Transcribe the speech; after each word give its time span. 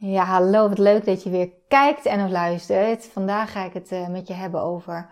Ja, 0.00 0.24
hallo, 0.24 0.68
wat 0.68 0.78
leuk 0.78 1.04
dat 1.04 1.22
je 1.22 1.30
weer 1.30 1.50
kijkt 1.68 2.06
en 2.06 2.24
of 2.24 2.30
luistert. 2.30 3.04
Vandaag 3.06 3.52
ga 3.52 3.64
ik 3.64 3.72
het 3.72 3.92
uh, 3.92 4.08
met 4.08 4.26
je 4.26 4.34
hebben 4.34 4.62
over 4.62 5.08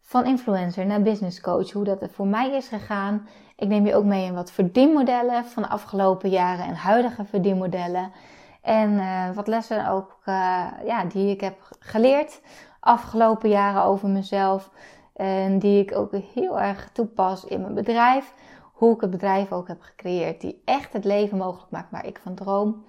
van 0.00 0.24
influencer 0.24 0.86
naar 0.86 1.02
business 1.02 1.40
coach. 1.40 1.70
Hoe 1.70 1.84
dat 1.84 2.08
voor 2.12 2.26
mij 2.26 2.50
is 2.50 2.68
gegaan. 2.68 3.28
Ik 3.56 3.68
neem 3.68 3.86
je 3.86 3.94
ook 3.94 4.04
mee 4.04 4.24
in 4.24 4.34
wat 4.34 4.52
verdienmodellen 4.52 5.44
van 5.44 5.62
de 5.62 5.68
afgelopen 5.68 6.30
jaren 6.30 6.64
en 6.64 6.74
huidige 6.74 7.24
verdienmodellen. 7.24 8.12
En 8.60 8.90
uh, 8.92 9.30
wat 9.34 9.46
lessen 9.46 9.88
ook 9.88 10.18
uh, 10.26 10.66
ja, 10.84 11.04
die 11.04 11.30
ik 11.30 11.40
heb 11.40 11.56
geleerd 11.78 12.40
afgelopen 12.80 13.48
jaren 13.48 13.82
over 13.82 14.08
mezelf. 14.08 14.70
En 15.14 15.58
die 15.58 15.82
ik 15.82 15.96
ook 15.96 16.12
heel 16.34 16.60
erg 16.60 16.90
toepas 16.92 17.44
in 17.44 17.60
mijn 17.60 17.74
bedrijf. 17.74 18.34
Hoe 18.72 18.94
ik 18.94 19.00
het 19.00 19.10
bedrijf 19.10 19.52
ook 19.52 19.68
heb 19.68 19.80
gecreëerd. 19.80 20.40
Die 20.40 20.62
echt 20.64 20.92
het 20.92 21.04
leven 21.04 21.38
mogelijk 21.38 21.70
maakt 21.70 21.90
waar 21.90 22.06
ik 22.06 22.20
van 22.22 22.34
droom 22.34 22.84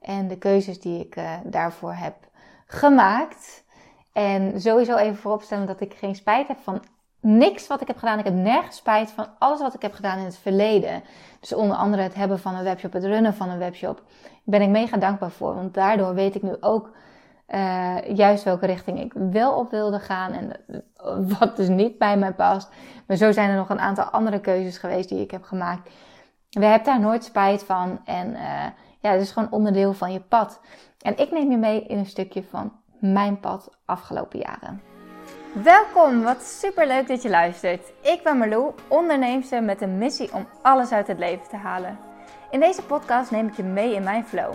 en 0.00 0.28
de 0.28 0.38
keuzes 0.38 0.80
die 0.80 1.04
ik 1.04 1.16
uh, 1.16 1.32
daarvoor 1.44 1.92
heb 1.92 2.14
gemaakt. 2.66 3.64
En 4.12 4.60
sowieso 4.60 4.96
even 4.96 5.16
vooropstellen 5.16 5.66
dat 5.66 5.80
ik 5.80 5.94
geen 5.94 6.14
spijt 6.14 6.48
heb 6.48 6.58
van 6.62 6.82
niks 7.20 7.66
wat 7.66 7.80
ik 7.80 7.86
heb 7.86 7.98
gedaan. 7.98 8.18
Ik 8.18 8.24
heb 8.24 8.34
nergens 8.34 8.76
spijt 8.76 9.10
van 9.10 9.26
alles 9.38 9.60
wat 9.60 9.74
ik 9.74 9.82
heb 9.82 9.94
gedaan 9.94 10.18
in 10.18 10.24
het 10.24 10.38
verleden. 10.38 11.02
Dus 11.40 11.54
onder 11.54 11.76
andere 11.76 12.02
het 12.02 12.14
hebben 12.14 12.38
van 12.38 12.54
een 12.54 12.64
webshop, 12.64 12.92
het 12.92 13.04
runnen 13.04 13.34
van 13.34 13.48
een 13.48 13.58
webshop. 13.58 13.96
Daar 14.22 14.40
ben 14.44 14.62
ik 14.62 14.68
mega 14.68 14.96
dankbaar 14.96 15.30
voor. 15.30 15.54
Want 15.54 15.74
daardoor 15.74 16.14
weet 16.14 16.34
ik 16.34 16.42
nu 16.42 16.56
ook 16.60 16.90
uh, 17.48 18.16
juist 18.16 18.44
welke 18.44 18.66
richting 18.66 19.00
ik 19.00 19.12
wel 19.12 19.52
op 19.52 19.70
wilde 19.70 19.98
gaan. 19.98 20.32
En 20.32 20.52
wat 21.38 21.56
dus 21.56 21.68
niet 21.68 21.98
bij 21.98 22.16
mij 22.16 22.32
past. 22.32 22.68
Maar 23.06 23.16
zo 23.16 23.32
zijn 23.32 23.50
er 23.50 23.56
nog 23.56 23.68
een 23.68 23.80
aantal 23.80 24.04
andere 24.04 24.40
keuzes 24.40 24.78
geweest 24.78 25.08
die 25.08 25.20
ik 25.20 25.30
heb 25.30 25.42
gemaakt. 25.42 25.90
We 26.50 26.64
hebben 26.64 26.84
daar 26.84 27.00
nooit 27.00 27.24
spijt 27.24 27.64
van. 27.64 28.00
En 28.04 28.36
ja, 29.00 29.10
het 29.10 29.20
is 29.20 29.30
gewoon 29.30 29.50
onderdeel 29.50 29.92
van 29.92 30.12
je 30.12 30.20
pad. 30.20 30.60
En 31.00 31.18
ik 31.18 31.30
neem 31.30 31.50
je 31.50 31.56
mee 31.56 31.82
in 31.82 31.98
een 31.98 32.06
stukje 32.06 32.44
van 32.50 32.72
mijn 32.98 33.40
pad 33.40 33.70
afgelopen 33.84 34.38
jaren. 34.38 34.82
Welkom, 35.52 36.22
wat 36.22 36.42
super 36.42 36.86
leuk 36.86 37.08
dat 37.08 37.22
je 37.22 37.30
luistert. 37.30 37.92
Ik 38.02 38.20
ben 38.22 38.38
Marlou, 38.38 38.72
onderneemster 38.88 39.62
met 39.62 39.80
een 39.80 39.98
missie 39.98 40.32
om 40.32 40.46
alles 40.62 40.92
uit 40.92 41.06
het 41.06 41.18
leven 41.18 41.48
te 41.48 41.56
halen. 41.56 41.98
In 42.50 42.60
deze 42.60 42.82
podcast 42.82 43.30
neem 43.30 43.46
ik 43.46 43.56
je 43.56 43.62
mee 43.62 43.94
in 43.94 44.02
mijn 44.02 44.24
flow. 44.24 44.52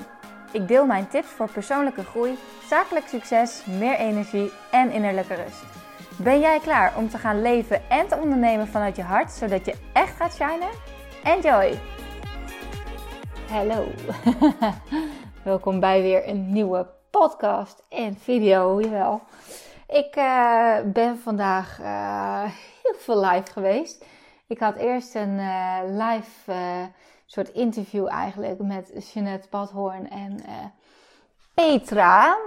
Ik 0.51 0.67
deel 0.67 0.85
mijn 0.85 1.07
tips 1.07 1.27
voor 1.27 1.49
persoonlijke 1.49 2.03
groei, 2.03 2.37
zakelijk 2.69 3.07
succes, 3.07 3.65
meer 3.65 3.95
energie 3.95 4.51
en 4.71 4.91
innerlijke 4.91 5.33
rust. 5.33 5.63
Ben 6.17 6.39
jij 6.39 6.59
klaar 6.59 6.93
om 6.97 7.09
te 7.09 7.17
gaan 7.17 7.41
leven 7.41 7.89
en 7.89 8.07
te 8.07 8.17
ondernemen 8.17 8.67
vanuit 8.67 8.95
je 8.95 9.03
hart, 9.03 9.31
zodat 9.31 9.65
je 9.65 9.75
echt 9.93 10.15
gaat 10.15 10.33
shinen? 10.33 10.69
Enjoy! 11.23 12.02
Hallo. 13.53 13.85
Welkom 15.43 15.79
bij 15.79 16.01
weer 16.01 16.27
een 16.27 16.53
nieuwe 16.53 16.87
podcast 17.09 17.83
en 17.89 18.17
video. 18.17 18.81
Jawel. 18.81 19.21
Ik 19.87 20.15
uh, 20.15 20.77
ben 20.85 21.19
vandaag 21.19 21.79
uh, 21.79 22.43
heel 22.83 22.93
veel 22.97 23.25
live 23.25 23.51
geweest. 23.51 24.05
Ik 24.47 24.59
had 24.59 24.75
eerst 24.75 25.15
een 25.15 25.39
uh, 25.39 25.79
live 25.83 26.51
soort 27.25 27.49
interview 27.49 28.07
eigenlijk 28.07 28.59
met 28.59 29.11
Jeanette 29.13 29.47
Badhoorn 29.49 30.09
en 30.09 30.39
Petra. 31.53 32.37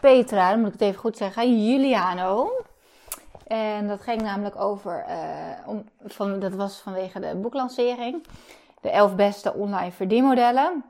Petra, 0.00 0.56
moet 0.56 0.66
ik 0.66 0.72
het 0.72 0.82
even 0.82 1.00
goed 1.00 1.16
zeggen. 1.16 1.66
Juliano. 1.66 2.50
En 3.46 3.88
dat 3.88 4.00
ging 4.00 4.22
namelijk 4.22 4.56
over, 4.56 5.04
om, 5.66 5.88
van, 6.04 6.40
dat 6.40 6.54
was 6.54 6.78
vanwege 6.78 7.20
de 7.20 7.34
boeklancering 7.34 8.26
de 8.86 8.92
11 8.92 9.14
beste 9.14 9.54
online 9.54 9.92
verdienmodellen. 9.92 10.84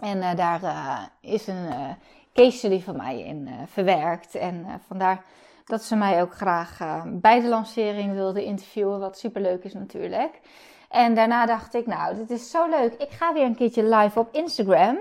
En 0.00 0.16
uh, 0.16 0.34
daar 0.34 0.62
uh, 0.62 1.00
is 1.20 1.46
een 1.46 1.64
uh, 1.64 1.88
case 2.32 2.56
study 2.56 2.80
van 2.80 2.96
mij 2.96 3.20
in 3.20 3.48
verwerkt. 3.66 4.34
En 4.34 4.66
vandaar 4.86 5.24
dat 5.64 5.82
ze 5.82 5.96
mij 5.96 6.22
ook 6.22 6.34
graag 6.34 6.78
bij 7.06 7.40
de 7.40 7.48
lancering 7.48 8.12
wilde 8.12 8.44
interviewen, 8.44 9.00
wat 9.00 9.18
super 9.18 9.40
leuk 9.40 9.64
is 9.64 9.74
natuurlijk. 9.74 10.40
En 10.88 11.14
daarna 11.14 11.46
dacht 11.46 11.74
ik, 11.74 11.86
nou, 11.86 12.16
dit 12.16 12.30
is 12.30 12.50
zo 12.50 12.68
leuk. 12.68 12.94
Ik 12.94 13.10
ga 13.10 13.32
weer 13.32 13.44
een 13.44 13.56
keertje 13.56 13.84
live 13.84 14.18
op 14.18 14.34
Instagram. 14.34 14.98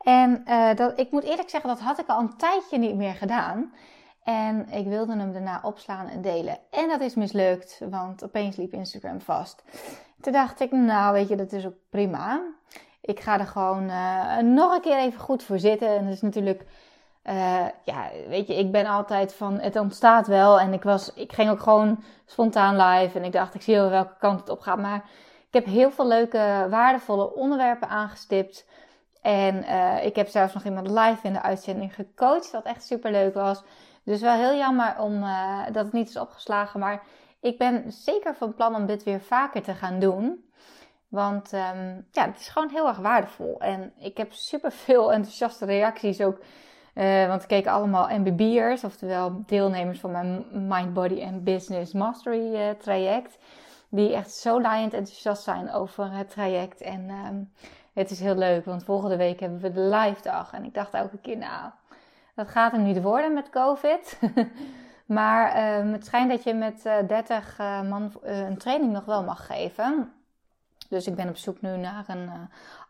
En 0.00 0.44
dat, 0.74 0.98
ik 0.98 1.10
moet 1.10 1.24
eerlijk 1.24 1.50
zeggen, 1.50 1.70
dat 1.70 1.80
had 1.80 1.98
ik 1.98 2.06
al 2.06 2.20
een 2.20 2.36
tijdje 2.36 2.78
niet 2.78 2.96
meer 2.96 3.14
gedaan. 3.14 3.72
En 4.24 4.68
ik 4.70 4.86
wilde 4.86 5.16
hem 5.16 5.32
daarna 5.32 5.60
opslaan 5.62 6.08
en 6.08 6.22
delen. 6.22 6.58
En 6.70 6.88
dat 6.88 7.00
is 7.00 7.14
mislukt, 7.14 7.80
want 7.90 8.24
opeens 8.24 8.56
liep 8.56 8.72
Instagram 8.72 9.20
vast. 9.20 9.62
Toen 10.26 10.34
dacht 10.34 10.60
ik, 10.60 10.72
nou 10.72 11.12
weet 11.12 11.28
je, 11.28 11.36
dat 11.36 11.52
is 11.52 11.66
ook 11.66 11.74
prima. 11.90 12.42
Ik 13.00 13.20
ga 13.20 13.38
er 13.38 13.46
gewoon 13.46 13.82
uh, 13.82 14.36
nog 14.38 14.74
een 14.74 14.80
keer 14.80 14.98
even 14.98 15.20
goed 15.20 15.42
voor 15.42 15.58
zitten. 15.58 15.88
En 15.88 16.04
dat 16.04 16.14
is 16.14 16.20
natuurlijk, 16.20 16.66
uh, 17.24 17.64
ja, 17.84 18.08
weet 18.28 18.46
je, 18.46 18.54
ik 18.54 18.72
ben 18.72 18.86
altijd 18.86 19.34
van, 19.34 19.60
het 19.60 19.76
ontstaat 19.76 20.26
wel. 20.26 20.60
En 20.60 20.72
ik, 20.72 20.82
was, 20.82 21.14
ik 21.14 21.32
ging 21.32 21.50
ook 21.50 21.60
gewoon 21.60 22.02
spontaan 22.24 22.76
live. 22.76 23.18
En 23.18 23.24
ik 23.24 23.32
dacht, 23.32 23.54
ik 23.54 23.62
zie 23.62 23.74
wel 23.74 23.90
welke 23.90 24.14
kant 24.18 24.40
het 24.40 24.48
op 24.48 24.60
gaat. 24.60 24.78
Maar 24.78 25.04
ik 25.46 25.54
heb 25.54 25.64
heel 25.64 25.90
veel 25.90 26.06
leuke, 26.06 26.66
waardevolle 26.70 27.34
onderwerpen 27.34 27.88
aangestipt. 27.88 28.66
En 29.22 29.64
uh, 29.64 30.04
ik 30.04 30.16
heb 30.16 30.28
zelfs 30.28 30.54
nog 30.54 30.64
iemand 30.64 30.88
live 30.88 31.18
in 31.22 31.32
de 31.32 31.42
uitzending 31.42 31.94
gecoacht, 31.94 32.50
wat 32.50 32.64
echt 32.64 32.84
super 32.84 33.10
leuk 33.10 33.34
was. 33.34 33.62
Dus 34.04 34.20
wel 34.20 34.34
heel 34.34 34.56
jammer 34.56 34.94
om, 34.98 35.24
dat 35.72 35.84
het 35.84 35.92
niet 35.92 36.08
is 36.08 36.18
opgeslagen. 36.18 36.80
Maar 36.80 37.02
ik 37.46 37.58
ben 37.58 37.92
zeker 37.92 38.34
van 38.34 38.54
plan 38.54 38.74
om 38.74 38.86
dit 38.86 39.02
weer 39.02 39.20
vaker 39.20 39.62
te 39.62 39.74
gaan 39.74 39.98
doen. 39.98 40.44
Want 41.08 41.52
um, 41.52 42.06
ja, 42.10 42.26
het 42.26 42.40
is 42.40 42.48
gewoon 42.48 42.68
heel 42.68 42.88
erg 42.88 42.98
waardevol. 42.98 43.60
En 43.60 43.92
ik 43.98 44.16
heb 44.16 44.32
super 44.32 44.72
veel 44.72 45.12
enthousiaste 45.12 45.64
reacties 45.64 46.20
ook. 46.20 46.38
Uh, 46.94 47.26
want 47.26 47.42
ik 47.42 47.48
keek 47.48 47.66
allemaal 47.66 48.18
MBB'ers, 48.18 48.84
oftewel 48.84 49.42
deelnemers 49.46 50.00
van 50.00 50.10
mijn 50.10 50.44
Mind, 50.52 50.92
Body 50.92 51.22
and 51.22 51.44
Business 51.44 51.92
Mastery 51.92 52.54
uh, 52.54 52.70
traject. 52.70 53.38
Die 53.88 54.14
echt 54.14 54.32
zo 54.32 54.60
laaiend 54.60 54.92
enthousiast 54.94 55.42
zijn 55.42 55.72
over 55.72 56.12
het 56.12 56.30
traject. 56.30 56.80
En 56.80 57.10
um, 57.10 57.52
het 57.94 58.10
is 58.10 58.20
heel 58.20 58.34
leuk, 58.34 58.64
want 58.64 58.84
volgende 58.84 59.16
week 59.16 59.40
hebben 59.40 59.60
we 59.60 59.72
de 59.72 59.80
live 59.80 60.22
dag. 60.22 60.52
En 60.52 60.64
ik 60.64 60.74
dacht 60.74 60.94
elke 60.94 61.18
keer, 61.18 61.36
nou, 61.36 61.70
dat 62.34 62.48
gaat 62.48 62.72
hem 62.72 62.82
niet 62.82 63.02
worden 63.02 63.34
met 63.34 63.50
COVID. 63.50 64.18
Maar 65.06 65.78
um, 65.78 65.92
het 65.92 66.06
schijnt 66.06 66.30
dat 66.30 66.42
je 66.42 66.54
met 66.54 66.82
uh, 66.86 66.98
eh, 66.98 67.08
30 67.08 67.58
uh, 67.60 67.78
eh, 67.78 67.88
man 67.88 68.12
uh, 68.24 68.38
een 68.38 68.58
training 68.58 68.92
nog 68.92 69.04
wel 69.04 69.22
mag 69.22 69.46
geven. 69.46 70.12
Dus 70.88 71.06
ik 71.06 71.14
ben 71.14 71.28
op 71.28 71.36
zoek 71.36 71.60
nu 71.60 71.76
naar 71.76 72.04
een 72.06 72.30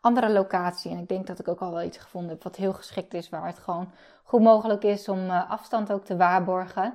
andere 0.00 0.31
locatie. 0.31 0.91
En 0.91 0.99
ik 0.99 1.09
denk 1.09 1.26
dat 1.26 1.38
ik 1.38 1.49
ook 1.49 1.60
al 1.60 1.72
wel 1.72 1.82
iets 1.82 1.99
gevonden 1.99 2.31
heb 2.31 2.43
wat 2.43 2.56
heel 2.56 2.72
geschikt 2.72 3.15
is. 3.15 3.28
Waar 3.28 3.47
het 3.47 3.59
gewoon 3.59 3.91
goed 4.22 4.41
mogelijk 4.41 4.82
is 4.82 5.09
om 5.09 5.31
afstand 5.31 5.93
ook 5.93 6.05
te 6.05 6.16
waarborgen. 6.16 6.94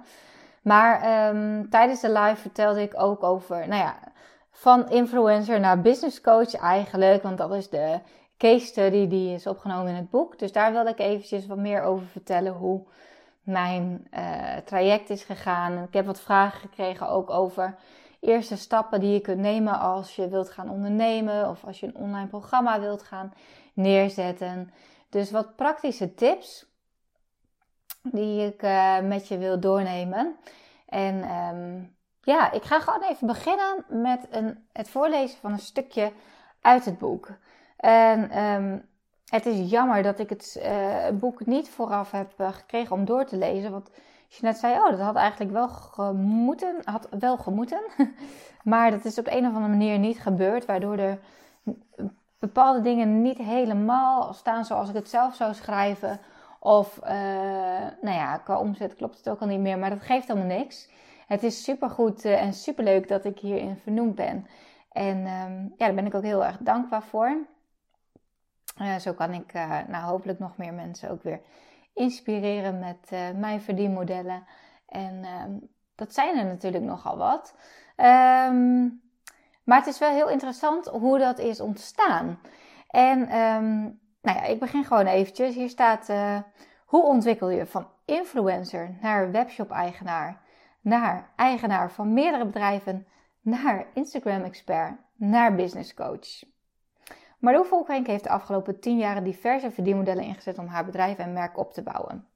Maar 0.62 1.28
um, 1.30 1.70
tijdens 1.70 2.02
de 2.02 2.12
live 2.12 2.42
vertelde 2.42 2.82
ik 2.82 3.00
ook 3.02 3.24
over, 3.24 3.68
nou 3.68 3.82
ja, 3.82 3.96
van 4.52 4.90
influencer 4.90 5.60
naar 5.60 5.82
business 5.82 6.22
coach 6.22 6.54
eigenlijk. 6.54 7.24
Want 7.24 7.38
dat 7.38 7.54
is 7.54 7.70
de 7.70 8.00
case 8.38 8.66
study 8.66 9.08
die 9.08 9.34
is 9.34 9.48
opgenomen 9.48 9.88
in 9.88 9.96
het 9.96 10.10
boek. 10.10 10.40
Dus 10.40 10.52
daar 10.52 10.72
wilde 10.72 10.90
ik 10.90 11.00
eventjes 11.00 11.48
wat 11.48 11.58
meer 11.58 11.82
over 11.82 12.06
vertellen. 12.06 12.54
Hoe 12.54 12.84
mijn 13.42 14.08
uh, 14.14 14.56
traject 14.66 15.10
is 15.10 15.24
gegaan. 15.24 15.84
Ik 15.84 15.94
heb 15.94 16.06
wat 16.06 16.22
vragen 16.22 16.60
gekregen 16.60 17.10
ook 17.10 17.30
over 17.30 17.76
eerste 18.20 18.58
stappen 18.58 19.00
die 19.00 19.14
je 19.14 19.20
kunt 19.20 19.40
nemen 19.40 19.80
als 19.80 20.16
je 20.16 20.28
wilt 20.28 20.50
gaan 20.50 20.70
ondernemen 20.70 21.50
of 21.50 21.66
als 21.66 21.80
je 21.80 21.86
een 21.86 21.96
online 21.96 22.28
programma 22.28 22.80
wilt 22.80 23.04
gaan 23.04 23.34
neerzetten. 23.74 24.74
Dus 25.10 25.32
wat 25.32 25.56
praktische 25.56 26.14
tips 26.14 26.70
die 28.02 28.46
ik 28.46 28.64
uh, 28.64 29.00
met 29.00 29.28
je 29.28 29.38
wil 29.38 29.60
doornemen. 29.60 30.36
En 30.86 31.32
um, 31.32 31.96
ja, 32.22 32.52
ik 32.52 32.64
ga 32.64 32.80
gewoon 32.80 33.04
even 33.04 33.28
beginnen 33.28 33.86
met 33.88 34.28
een, 34.30 34.68
het 34.72 34.90
voorlezen 34.90 35.40
van 35.40 35.52
een 35.52 35.60
stukje 35.60 36.12
uit 36.62 36.86
het 36.86 36.98
boek. 36.98 37.30
En 37.78 38.44
um, 38.44 38.90
het 39.32 39.46
is 39.46 39.70
jammer 39.70 40.04
dat 40.04 40.20
ik 40.20 40.30
het 40.30 40.62
uh, 40.66 41.10
boek 41.20 41.46
niet 41.46 41.70
vooraf 41.70 42.12
heb 42.12 42.32
uh, 42.38 42.52
gekregen 42.52 42.96
om 42.96 43.06
door 43.06 43.26
te 43.26 43.38
lezen. 43.38 43.72
Want 43.72 43.90
je 44.28 44.38
net 44.42 44.58
zei, 44.58 44.74
oh, 44.74 44.90
dat 44.90 45.00
had 45.00 45.16
eigenlijk 45.16 45.52
wel 45.52 45.68
gemoeten. 45.68 46.76
Had 46.84 47.08
wel 47.20 47.38
gemoeten. 47.38 47.82
maar 48.64 48.92
dat 48.92 49.06
is 49.06 49.20
op 49.20 49.28
een 49.28 49.46
of 49.48 49.54
andere 49.54 49.68
manier 49.68 50.00
niet 50.00 50.20
gebeurd. 50.20 50.66
Waardoor 50.66 50.98
er 50.98 51.20
bepaalde 52.40 52.82
dingen 52.82 53.22
niet 53.22 53.38
helemaal 53.38 54.34
staan 54.34 54.66
zoals 54.66 54.90
ik 54.90 54.96
het 54.96 55.10
zelf 55.10 55.36
zou 55.36 55.54
schrijven. 55.54 56.20
Of, 56.60 57.00
uh, 57.04 57.10
nou 58.02 58.16
ja, 58.16 58.38
qua 58.38 58.60
omzet 58.60 58.96
klopt 58.96 59.18
het 59.18 59.30
ook 59.30 59.42
al 59.42 59.48
niet 59.48 59.60
meer. 59.60 59.80
Maar 59.80 59.90
dat 59.90 60.02
geeft 60.02 60.28
helemaal 60.28 60.58
niks. 60.58 60.90
Het 61.28 61.44
is 61.44 61.64
supergoed 61.64 62.26
en 62.26 62.54
superleuk 62.54 63.08
dat 63.08 63.26
ik 63.26 63.40
hierin 63.40 63.78
vernoemd 63.78 64.16
ben. 64.16 64.48
En 64.92 65.18
um, 65.18 65.74
ja, 65.78 65.86
daar 65.86 65.94
ben 65.94 66.06
ik 66.06 66.16
ook 66.16 66.24
heel 66.24 66.46
erg 66.46 66.58
dankbaar 66.60 67.04
voor. 67.04 67.38
Uh, 68.82 68.96
zo 68.96 69.14
kan 69.14 69.34
ik 69.34 69.54
uh, 69.54 69.80
nou, 69.88 70.04
hopelijk 70.04 70.40
nog 70.40 70.58
meer 70.58 70.74
mensen 70.74 71.10
ook 71.10 71.24
weer 71.24 71.42
inspireren 71.94 72.80
met 72.80 73.10
uh, 73.14 73.20
mijn 73.36 73.62
verdienmodellen. 73.62 74.44
En 74.88 75.24
ehm, 75.24 75.52
dat 75.96 76.14
zijn 76.14 76.38
er 76.38 76.46
natuurlijk 76.46 76.84
nogal 76.84 77.18
wat. 77.18 77.56
Um, 77.98 79.02
maar 79.64 79.78
het 79.78 79.88
is 79.88 80.00
wel 80.00 80.10
heel 80.12 80.30
interessant 80.30 80.86
hoe 80.88 81.20
dat 81.20 81.40
is 81.40 81.62
ontstaan. 81.62 82.40
En 82.88 83.38
um, 83.38 84.00
nou 84.22 84.38
ja, 84.38 84.44
ik 84.44 84.60
begin 84.60 84.84
gewoon 84.86 85.06
eventjes. 85.06 85.56
Hier 85.56 85.70
staat, 85.70 86.10
uh, 86.10 86.40
hoe 86.86 87.04
ontwikkel 87.06 87.50
je 87.50 87.66
van 87.66 87.88
influencer 88.06 88.98
naar 89.02 89.32
webshop-eigenaar, 89.32 90.42
naar 90.82 91.30
eigenaar 91.36 91.92
van 91.92 92.14
meerdere 92.14 92.46
bedrijven, 92.46 93.08
naar 93.42 93.86
Instagram-expert, 93.94 94.94
naar 95.16 95.56
business 95.56 95.94
coach. 95.94 96.51
Marlo 97.42 97.64
Volkrenk 97.64 98.08
heeft 98.08 98.24
de 98.24 98.30
afgelopen 98.30 98.80
10 98.80 98.98
jaar 98.98 99.24
diverse 99.24 99.72
verdienmodellen 99.72 100.24
ingezet 100.24 100.58
om 100.58 100.68
haar 100.68 100.86
bedrijf 100.86 101.18
en 101.18 101.34
merk 101.34 101.58
op 101.58 101.74
te 101.74 101.82
bouwen. 101.82 102.28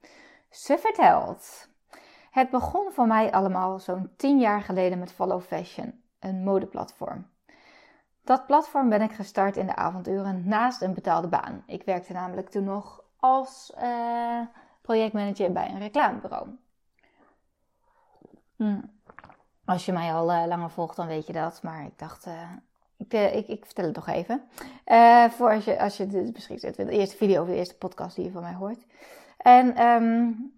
Ze 0.49 0.77
vertelt. 0.77 1.69
Het 2.31 2.49
begon 2.49 2.91
voor 2.91 3.07
mij 3.07 3.31
allemaal 3.31 3.79
zo'n 3.79 4.11
10 4.15 4.39
jaar 4.39 4.61
geleden 4.61 4.99
met 4.99 5.11
Follow 5.11 5.41
Fashion, 5.41 6.03
een 6.19 6.43
modeplatform. 6.43 7.27
Dat 8.23 8.45
platform 8.45 8.89
ben 8.89 9.01
ik 9.01 9.11
gestart 9.11 9.57
in 9.57 9.65
de 9.65 9.75
avonduren 9.75 10.47
naast 10.47 10.81
een 10.81 10.93
betaalde 10.93 11.27
baan. 11.27 11.63
Ik 11.65 11.83
werkte 11.83 12.13
namelijk 12.13 12.49
toen 12.49 12.63
nog 12.63 13.03
als 13.19 13.73
uh, 13.81 14.41
projectmanager 14.81 15.51
bij 15.51 15.69
een 15.69 15.79
reclamebureau. 15.79 16.47
Hm. 18.55 18.81
Als 19.65 19.85
je 19.85 19.93
mij 19.93 20.13
al 20.13 20.31
uh, 20.31 20.45
langer 20.47 20.69
volgt, 20.69 20.95
dan 20.95 21.07
weet 21.07 21.27
je 21.27 21.33
dat. 21.33 21.63
Maar 21.63 21.85
ik 21.85 21.99
dacht, 21.99 22.27
uh, 22.27 22.51
ik, 22.97 23.13
ik, 23.13 23.47
ik, 23.47 23.65
vertel 23.65 23.85
het 23.85 23.93
toch 23.93 24.07
even. 24.07 24.41
voor 25.31 25.53
als 25.53 25.65
je, 25.65 25.79
als 25.79 25.97
je 25.97 26.29
misschien 26.33 26.59
zet, 26.59 26.75
de 26.75 26.89
eerste 26.89 27.17
video 27.17 27.41
of 27.41 27.47
de 27.47 27.55
eerste 27.55 27.77
podcast 27.77 28.15
die 28.15 28.25
je 28.25 28.31
van 28.31 28.41
mij 28.41 28.53
hoort. 28.53 28.85
En 29.37 29.85
um, 29.85 30.53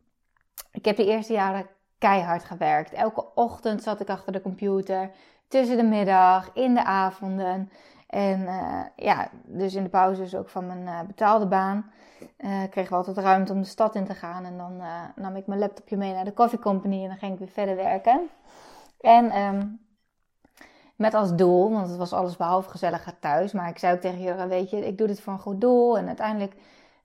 ik 0.71 0.85
heb 0.85 0.95
de 0.95 1.05
eerste 1.05 1.33
jaren 1.33 1.67
keihard 1.97 2.43
gewerkt. 2.43 2.93
Elke 2.93 3.33
ochtend 3.35 3.83
zat 3.83 3.99
ik 3.99 4.09
achter 4.09 4.31
de 4.31 4.41
computer 4.41 5.11
tussen 5.47 5.77
de 5.77 5.83
middag, 5.83 6.49
in 6.53 6.73
de 6.73 6.83
avonden. 6.83 7.71
En 8.07 8.39
uh, 8.41 8.81
ja, 8.95 9.29
dus 9.45 9.73
in 9.73 9.83
de 9.83 9.89
pauzes 9.89 10.35
ook 10.35 10.49
van 10.49 10.67
mijn 10.67 11.07
betaalde 11.07 11.47
baan. 11.47 11.91
Kregen 12.69 12.89
we 12.89 12.95
altijd 12.95 13.17
ruimte 13.17 13.53
om 13.53 13.61
de 13.61 13.67
stad 13.67 13.95
in 13.95 14.05
te 14.05 14.13
gaan. 14.13 14.45
En 14.45 14.57
dan 14.57 14.81
nam 15.15 15.35
ik 15.35 15.47
mijn 15.47 15.59
laptopje 15.59 15.97
mee 15.97 16.13
naar 16.13 16.25
de 16.25 16.33
coffee 16.33 16.59
company 16.59 17.01
en 17.01 17.07
dan 17.07 17.17
ging 17.17 17.33
ik 17.33 17.39
weer 17.39 17.47
verder 17.47 17.75
werken. 17.75 18.29
En 19.01 19.41
um, 19.41 19.86
met 20.97 21.13
als 21.13 21.35
doel, 21.35 21.71
want 21.71 21.87
het 21.87 21.97
was 21.97 22.13
alles 22.13 22.37
behalve 22.37 22.69
gezellig 22.69 23.13
thuis. 23.19 23.51
Maar 23.51 23.69
ik 23.69 23.77
zei 23.77 23.93
ook 23.95 24.01
tegen 24.01 24.21
Jura, 24.21 24.47
weet 24.47 24.69
je, 24.69 24.87
ik 24.87 24.97
doe 24.97 25.07
dit 25.07 25.21
voor 25.21 25.33
een 25.33 25.39
goed 25.39 25.61
doel. 25.61 25.97
En 25.97 26.07
uiteindelijk 26.07 26.55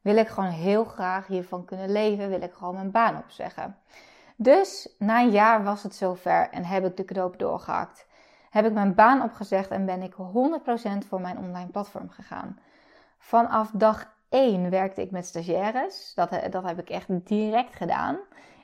wil 0.01 0.17
ik 0.17 0.29
gewoon 0.29 0.51
heel 0.51 0.85
graag 0.85 1.27
hiervan 1.27 1.65
kunnen 1.65 1.93
leven. 1.93 2.29
Wil 2.29 2.43
ik 2.43 2.53
gewoon 2.53 2.75
mijn 2.75 2.91
baan 2.91 3.17
opzeggen. 3.17 3.77
Dus 4.37 4.95
na 4.99 5.21
een 5.21 5.31
jaar 5.31 5.65
was 5.65 5.83
het 5.83 5.95
zover 5.95 6.49
en 6.51 6.65
heb 6.65 6.85
ik 6.85 6.97
de 6.97 7.05
knoop 7.05 7.39
doorgehakt 7.39 8.07
heb 8.53 8.67
ik 8.67 8.73
mijn 8.73 8.95
baan 8.95 9.23
opgezegd 9.23 9.71
en 9.71 9.87
ben 9.87 10.03
ik 10.03 10.13
100% 10.13 11.07
voor 11.09 11.21
mijn 11.21 11.39
online 11.39 11.71
platform 11.71 12.11
gegaan. 12.11 12.59
Vanaf 13.19 13.71
dag 13.75 14.15
1 14.29 14.71
werkte 14.71 15.03
ik 15.03 15.11
met 15.11 15.27
stagiaires. 15.27 16.13
Dat, 16.15 16.31
dat 16.51 16.65
heb 16.65 16.79
ik 16.79 16.91
echt 16.91 17.27
direct 17.27 17.75
gedaan. 17.75 18.19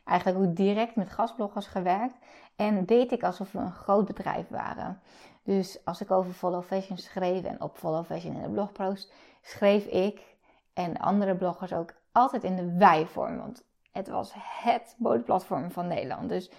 Eigenlijk 0.05 0.39
ook 0.39 0.57
direct 0.57 0.97
met 0.97 1.11
gastbloggers 1.11 1.67
gewerkt. 1.67 2.15
En 2.58 2.84
deed 2.84 3.12
ik 3.12 3.22
alsof 3.22 3.52
we 3.52 3.58
een 3.58 3.72
groot 3.72 4.06
bedrijf 4.06 4.49
waren. 4.49 5.00
Dus 5.43 5.78
als 5.84 6.00
ik 6.00 6.10
over 6.10 6.32
Follow 6.32 6.62
Fashion 6.62 6.99
schreef 6.99 7.44
en 7.44 7.60
op 7.60 7.76
Follow 7.76 8.05
Fashion 8.05 8.34
in 8.34 8.43
de 8.43 8.49
blogpost, 8.49 9.12
schreef 9.43 9.84
ik 9.84 10.37
en 10.75 10.96
andere 10.96 11.37
bloggers 11.37 11.72
ook 11.72 11.94
altijd 12.12 12.44
in 12.44 12.56
de 12.56 12.76
wij-vorm. 12.76 13.38
Want 13.38 13.64
het 13.93 14.08
was 14.08 14.32
het 14.34 14.94
modeplatform 14.99 15.70
van 15.70 15.87
Nederland. 15.87 16.28
Dus 16.28 16.50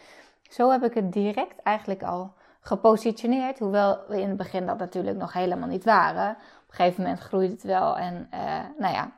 zo 0.42 0.72
heb 0.72 0.84
ik 0.84 0.94
het 0.94 1.14
direct 1.14 1.62
eigenlijk 1.62 2.04
al 2.04 2.34
gepositioneerd. 2.60 3.60
Hoewel 3.60 4.00
we 4.08 4.22
in 4.22 4.28
het 4.28 4.38
begin 4.38 4.66
dat 4.66 4.78
natuurlijk 4.78 5.18
nog 5.18 5.34
helemaal 5.34 5.70
niet 5.70 5.84
waren. 5.84 6.32
Op 6.32 6.70
een 6.70 6.76
gegeven 6.76 7.04
moment 7.04 7.20
groeide 7.20 7.54
het 7.54 7.64
wel. 7.64 7.98
En 7.98 8.30
uh, 8.34 8.40
nou 8.78 8.94
ja, 8.94 9.12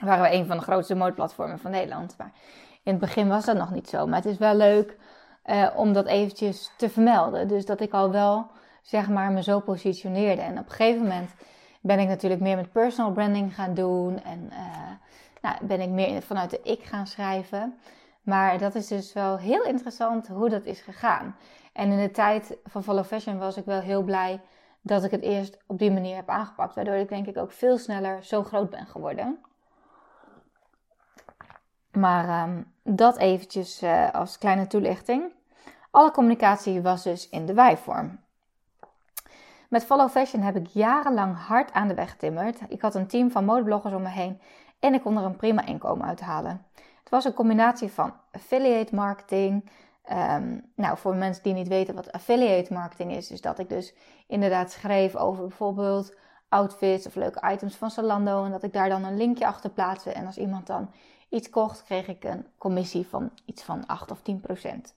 waren 0.00 0.22
we 0.22 0.36
een 0.36 0.46
van 0.46 0.56
de 0.56 0.62
grootste 0.62 0.94
modeplatformen 0.94 1.58
van 1.58 1.70
Nederland. 1.70 2.14
Maar 2.18 2.32
in 2.82 2.92
het 2.92 3.00
begin 3.00 3.28
was 3.28 3.44
dat 3.44 3.56
nog 3.56 3.70
niet 3.70 3.88
zo. 3.88 4.06
Maar 4.06 4.16
het 4.16 4.32
is 4.32 4.38
wel 4.38 4.54
leuk 4.54 4.98
uh, 5.50 5.68
om 5.76 5.92
dat 5.92 6.06
eventjes 6.06 6.72
te 6.76 6.88
vermelden. 6.88 7.48
Dus 7.48 7.66
dat 7.66 7.80
ik 7.80 7.92
al 7.92 8.10
wel, 8.10 8.46
zeg 8.82 9.08
maar, 9.08 9.32
me 9.32 9.42
zo 9.42 9.60
positioneerde. 9.60 10.42
En 10.42 10.58
op 10.58 10.64
een 10.64 10.70
gegeven 10.70 11.02
moment 11.02 11.30
ben 11.80 11.98
ik 11.98 12.08
natuurlijk 12.08 12.40
meer 12.40 12.56
met 12.56 12.72
personal 12.72 13.12
branding 13.12 13.54
gaan 13.54 13.74
doen. 13.74 14.22
En 14.22 14.48
uh, 14.50 14.58
nou, 15.42 15.56
ben 15.62 15.80
ik 15.80 15.88
meer 15.88 16.22
vanuit 16.22 16.50
de 16.50 16.60
ik 16.62 16.82
gaan 16.82 17.06
schrijven. 17.06 17.78
Maar 18.22 18.58
dat 18.58 18.74
is 18.74 18.86
dus 18.86 19.12
wel 19.12 19.38
heel 19.38 19.64
interessant 19.64 20.28
hoe 20.28 20.48
dat 20.48 20.64
is 20.64 20.80
gegaan. 20.80 21.36
En 21.72 21.90
in 21.90 22.00
de 22.00 22.10
tijd 22.10 22.56
van 22.64 22.84
Follow 22.84 23.04
Fashion 23.04 23.38
was 23.38 23.56
ik 23.56 23.64
wel 23.64 23.80
heel 23.80 24.02
blij 24.02 24.40
dat 24.80 25.04
ik 25.04 25.10
het 25.10 25.22
eerst 25.22 25.58
op 25.66 25.78
die 25.78 25.90
manier 25.90 26.16
heb 26.16 26.28
aangepakt. 26.28 26.74
Waardoor 26.74 26.94
ik 26.94 27.08
denk 27.08 27.26
ik 27.26 27.36
ook 27.36 27.52
veel 27.52 27.78
sneller 27.78 28.24
zo 28.24 28.42
groot 28.42 28.70
ben 28.70 28.86
geworden. 28.86 29.38
Maar 31.92 32.48
um, 32.48 32.72
dat 32.82 33.16
eventjes 33.16 33.82
uh, 33.82 34.10
als 34.10 34.38
kleine 34.38 34.66
toelichting. 34.66 35.32
Alle 35.90 36.10
communicatie 36.10 36.82
was 36.82 37.02
dus 37.02 37.28
in 37.28 37.46
de 37.46 37.54
wij-vorm. 37.54 38.18
Met 39.68 39.84
Follow 39.84 40.08
Fashion 40.08 40.42
heb 40.42 40.56
ik 40.56 40.66
jarenlang 40.66 41.36
hard 41.36 41.72
aan 41.72 41.88
de 41.88 41.94
weg 41.94 42.10
getimmerd. 42.10 42.58
Ik 42.68 42.80
had 42.80 42.94
een 42.94 43.06
team 43.06 43.30
van 43.30 43.44
modebloggers 43.44 43.94
om 43.94 44.02
me 44.02 44.08
heen 44.08 44.40
en 44.78 44.94
ik 44.94 45.00
kon 45.02 45.16
er 45.16 45.24
een 45.24 45.36
prima 45.36 45.66
inkomen 45.66 46.06
uit 46.06 46.20
halen. 46.20 46.66
Het 46.74 47.08
was 47.10 47.24
een 47.24 47.34
combinatie 47.34 47.92
van 47.92 48.12
affiliate 48.32 48.94
marketing, 48.94 49.70
Um, 50.12 50.70
nou, 50.74 50.98
voor 50.98 51.14
mensen 51.14 51.42
die 51.42 51.52
niet 51.52 51.68
weten 51.68 51.94
wat 51.94 52.12
affiliate 52.12 52.72
marketing 52.72 53.12
is, 53.12 53.30
is 53.30 53.40
dat 53.40 53.58
ik 53.58 53.68
dus 53.68 53.94
inderdaad 54.26 54.70
schreef 54.70 55.16
over 55.16 55.46
bijvoorbeeld 55.46 56.14
outfits 56.48 57.06
of 57.06 57.14
leuke 57.14 57.50
items 57.52 57.76
van 57.76 57.90
Zalando 57.90 58.44
en 58.44 58.50
dat 58.50 58.62
ik 58.62 58.72
daar 58.72 58.88
dan 58.88 59.04
een 59.04 59.16
linkje 59.16 59.46
achter 59.46 59.70
plaatste. 59.70 60.12
En 60.12 60.26
als 60.26 60.36
iemand 60.36 60.66
dan 60.66 60.90
iets 61.28 61.50
kocht, 61.50 61.82
kreeg 61.84 62.08
ik 62.08 62.24
een 62.24 62.46
commissie 62.58 63.06
van 63.06 63.30
iets 63.44 63.62
van 63.62 63.86
8 63.86 64.10
of 64.10 64.22
10 64.22 64.40
procent. 64.40 64.94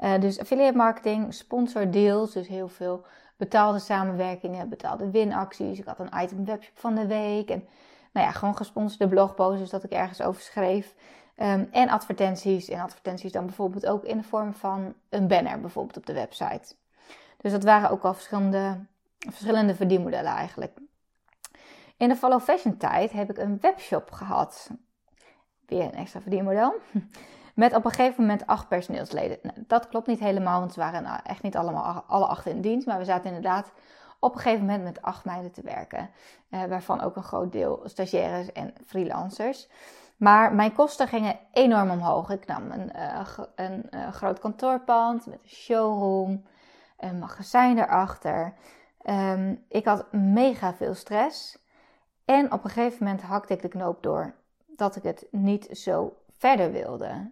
Uh, 0.00 0.20
dus 0.20 0.38
affiliate 0.38 0.76
marketing, 0.76 1.34
sponsor 1.34 1.90
deals, 1.90 2.32
dus 2.32 2.48
heel 2.48 2.68
veel 2.68 3.04
betaalde 3.36 3.78
samenwerkingen, 3.78 4.68
betaalde 4.68 5.10
winacties. 5.10 5.78
Ik 5.78 5.84
had 5.84 5.98
een 5.98 6.22
item 6.22 6.44
webshop 6.44 6.78
van 6.78 6.94
de 6.94 7.06
week 7.06 7.50
en 7.50 7.68
nou 8.12 8.26
ja, 8.26 8.32
gewoon 8.32 8.56
gesponsorde 8.56 9.08
blogposts 9.08 9.70
dat 9.70 9.84
ik 9.84 9.90
ergens 9.90 10.22
over 10.22 10.42
schreef. 10.42 10.94
Um, 11.36 11.68
en 11.70 11.88
advertenties. 11.88 12.68
En 12.68 12.80
advertenties 12.80 13.32
dan 13.32 13.46
bijvoorbeeld 13.46 13.86
ook 13.86 14.04
in 14.04 14.16
de 14.16 14.22
vorm 14.22 14.54
van 14.54 14.94
een 15.08 15.28
banner, 15.28 15.60
bijvoorbeeld 15.60 15.96
op 15.96 16.06
de 16.06 16.12
website. 16.12 16.74
Dus 17.36 17.52
dat 17.52 17.64
waren 17.64 17.90
ook 17.90 18.02
al 18.02 18.14
verschillende, 18.14 18.78
verschillende 19.18 19.74
verdienmodellen 19.74 20.32
eigenlijk. 20.32 20.78
In 21.96 22.08
de 22.08 22.16
Follow 22.16 22.40
Fashion 22.40 22.76
tijd 22.76 23.12
heb 23.12 23.30
ik 23.30 23.38
een 23.38 23.58
webshop 23.60 24.10
gehad. 24.10 24.70
Weer 25.66 25.82
een 25.82 25.94
extra 25.94 26.20
verdienmodel. 26.20 26.74
Met 27.56 27.74
op 27.74 27.84
een 27.84 27.90
gegeven 27.90 28.20
moment 28.20 28.46
acht 28.46 28.68
personeelsleden. 28.68 29.38
Nou, 29.42 29.64
dat 29.66 29.88
klopt 29.88 30.06
niet 30.06 30.18
helemaal, 30.18 30.58
want 30.58 30.72
ze 30.72 30.80
waren 30.80 31.02
nou 31.02 31.20
echt 31.22 31.42
niet 31.42 31.56
allemaal 31.56 32.04
alle 32.06 32.26
acht 32.26 32.46
in 32.46 32.60
dienst. 32.60 32.86
Maar 32.86 32.98
we 32.98 33.04
zaten 33.04 33.26
inderdaad 33.26 33.72
op 34.18 34.34
een 34.34 34.40
gegeven 34.40 34.66
moment 34.66 34.84
met 34.84 35.02
acht 35.02 35.24
meiden 35.24 35.52
te 35.52 35.62
werken. 35.62 36.10
Uh, 36.50 36.64
waarvan 36.64 37.00
ook 37.00 37.16
een 37.16 37.22
groot 37.22 37.52
deel 37.52 37.80
stagiaires 37.84 38.52
en 38.52 38.74
freelancers. 38.86 39.68
Maar 40.16 40.54
mijn 40.54 40.72
kosten 40.72 41.08
gingen 41.08 41.38
enorm 41.52 41.90
omhoog. 41.90 42.30
Ik 42.30 42.46
nam 42.46 42.70
een, 42.70 42.92
uh, 42.96 43.20
een 43.54 43.86
uh, 43.90 44.12
groot 44.12 44.38
kantoorpand 44.38 45.26
met 45.26 45.38
een 45.42 45.48
showroom, 45.48 46.44
een 46.98 47.18
magazijn 47.18 47.78
erachter. 47.78 48.54
Um, 49.10 49.64
ik 49.68 49.84
had 49.84 50.12
mega 50.12 50.74
veel 50.74 50.94
stress. 50.94 51.58
En 52.24 52.52
op 52.52 52.64
een 52.64 52.70
gegeven 52.70 53.04
moment 53.04 53.22
hakte 53.22 53.52
ik 53.52 53.62
de 53.62 53.68
knoop 53.68 54.02
door 54.02 54.34
dat 54.66 54.96
ik 54.96 55.02
het 55.02 55.26
niet 55.30 55.68
zo 55.70 56.16
verder 56.38 56.72
wilde. 56.72 57.30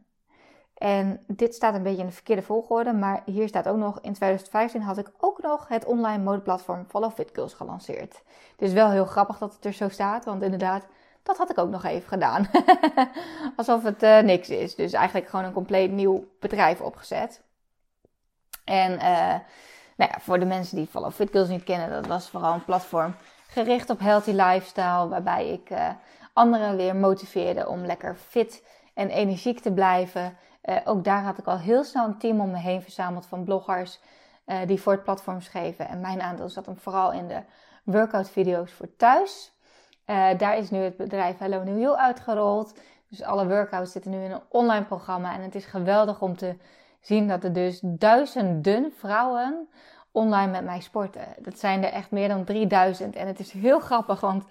En 0.85 1.25
dit 1.27 1.55
staat 1.55 1.75
een 1.75 1.83
beetje 1.83 2.01
in 2.01 2.07
de 2.07 2.13
verkeerde 2.13 2.43
volgorde, 2.43 2.93
maar 2.93 3.23
hier 3.25 3.49
staat 3.49 3.69
ook 3.69 3.77
nog: 3.77 4.01
in 4.01 4.13
2015 4.13 4.83
had 4.83 4.99
ik 4.99 5.11
ook 5.19 5.43
nog 5.43 5.69
het 5.69 5.85
online 5.85 6.23
modeplatform 6.23 6.85
Follow 6.89 7.13
Fit 7.13 7.31
Girls 7.33 7.55
gelanceerd. 7.55 8.23
Het 8.51 8.63
is 8.63 8.73
wel 8.73 8.91
heel 8.91 9.05
grappig 9.05 9.39
dat 9.39 9.55
het 9.55 9.65
er 9.65 9.73
zo 9.73 9.89
staat, 9.89 10.25
want 10.25 10.43
inderdaad, 10.43 10.87
dat 11.23 11.37
had 11.37 11.51
ik 11.51 11.59
ook 11.59 11.71
nog 11.71 11.85
even 11.85 12.09
gedaan. 12.09 12.49
Alsof 13.57 13.83
het 13.83 14.03
uh, 14.03 14.19
niks 14.19 14.49
is. 14.49 14.75
Dus 14.75 14.93
eigenlijk 14.93 15.29
gewoon 15.29 15.45
een 15.45 15.53
compleet 15.53 15.91
nieuw 15.91 16.25
bedrijf 16.41 16.81
opgezet. 16.81 17.43
En 18.65 18.93
uh, 18.93 19.35
nou 19.97 20.11
ja, 20.11 20.19
voor 20.21 20.39
de 20.39 20.47
mensen 20.47 20.77
die 20.77 20.87
Follow 20.87 21.13
Fit 21.13 21.31
Girls 21.31 21.49
niet 21.49 21.65
kennen, 21.65 21.91
dat 21.91 22.07
was 22.07 22.31
vooral 22.31 22.55
een 22.55 22.65
platform 22.65 23.15
gericht 23.49 23.91
op 23.91 23.99
healthy 23.99 24.33
lifestyle. 24.33 25.09
Waarbij 25.09 25.49
ik 25.49 25.71
uh, 25.71 25.89
anderen 26.33 26.77
weer 26.77 26.97
motiveerde 26.97 27.69
om 27.69 27.87
lekker 27.87 28.15
fit 28.15 28.65
en 28.95 29.09
energiek 29.09 29.61
te 29.61 29.73
blijven. 29.73 30.37
Ook 30.85 31.05
daar 31.05 31.23
had 31.23 31.39
ik 31.39 31.47
al 31.47 31.59
heel 31.59 31.85
snel 31.85 32.05
een 32.05 32.19
team 32.19 32.41
om 32.41 32.51
me 32.51 32.59
heen 32.59 32.83
verzameld 32.83 33.27
van 33.27 33.45
bloggers 33.45 34.01
die 34.67 34.81
voor 34.81 34.93
het 34.93 35.05
platform 35.05 35.41
schreven. 35.41 35.89
En 35.89 36.01
mijn 36.01 36.23
aandeel 36.23 36.49
zat 36.49 36.67
hem 36.67 36.79
vooral 36.79 37.13
in 37.13 37.29
de 37.29 37.43
workout 37.85 38.31
video's 38.31 38.73
voor 38.73 38.97
thuis. 38.97 39.53
Uh, 40.07 40.39
daar 40.39 40.59
is 40.59 40.71
nu 40.71 40.79
het 40.79 40.97
bedrijf 40.97 41.39
Hello 41.39 41.63
New 41.63 41.81
You 41.81 41.97
uitgerold. 41.97 42.75
Dus 43.09 43.23
alle 43.23 43.47
workouts 43.47 43.93
zitten 43.93 44.11
nu 44.11 44.25
in 44.25 44.31
een 44.31 44.43
online 44.49 44.85
programma. 44.85 45.35
En 45.35 45.41
het 45.43 45.55
is 45.55 45.65
geweldig 45.65 46.21
om 46.21 46.37
te 46.37 46.57
zien 47.01 47.29
dat 47.29 47.45
er 47.45 47.53
dus 47.53 47.81
duizenden 47.83 48.93
vrouwen 48.97 49.69
online 50.13 50.51
met 50.51 50.65
mij 50.65 50.81
sporten. 50.81 51.27
Dat 51.39 51.59
zijn 51.59 51.85
er 51.85 51.93
echt 51.93 52.11
meer 52.11 52.29
dan 52.29 52.45
3000. 52.45 53.17
En 53.17 53.27
het 53.27 53.39
is 53.39 53.53
heel 53.53 53.81
grappig, 53.81 54.21
want 54.21 54.45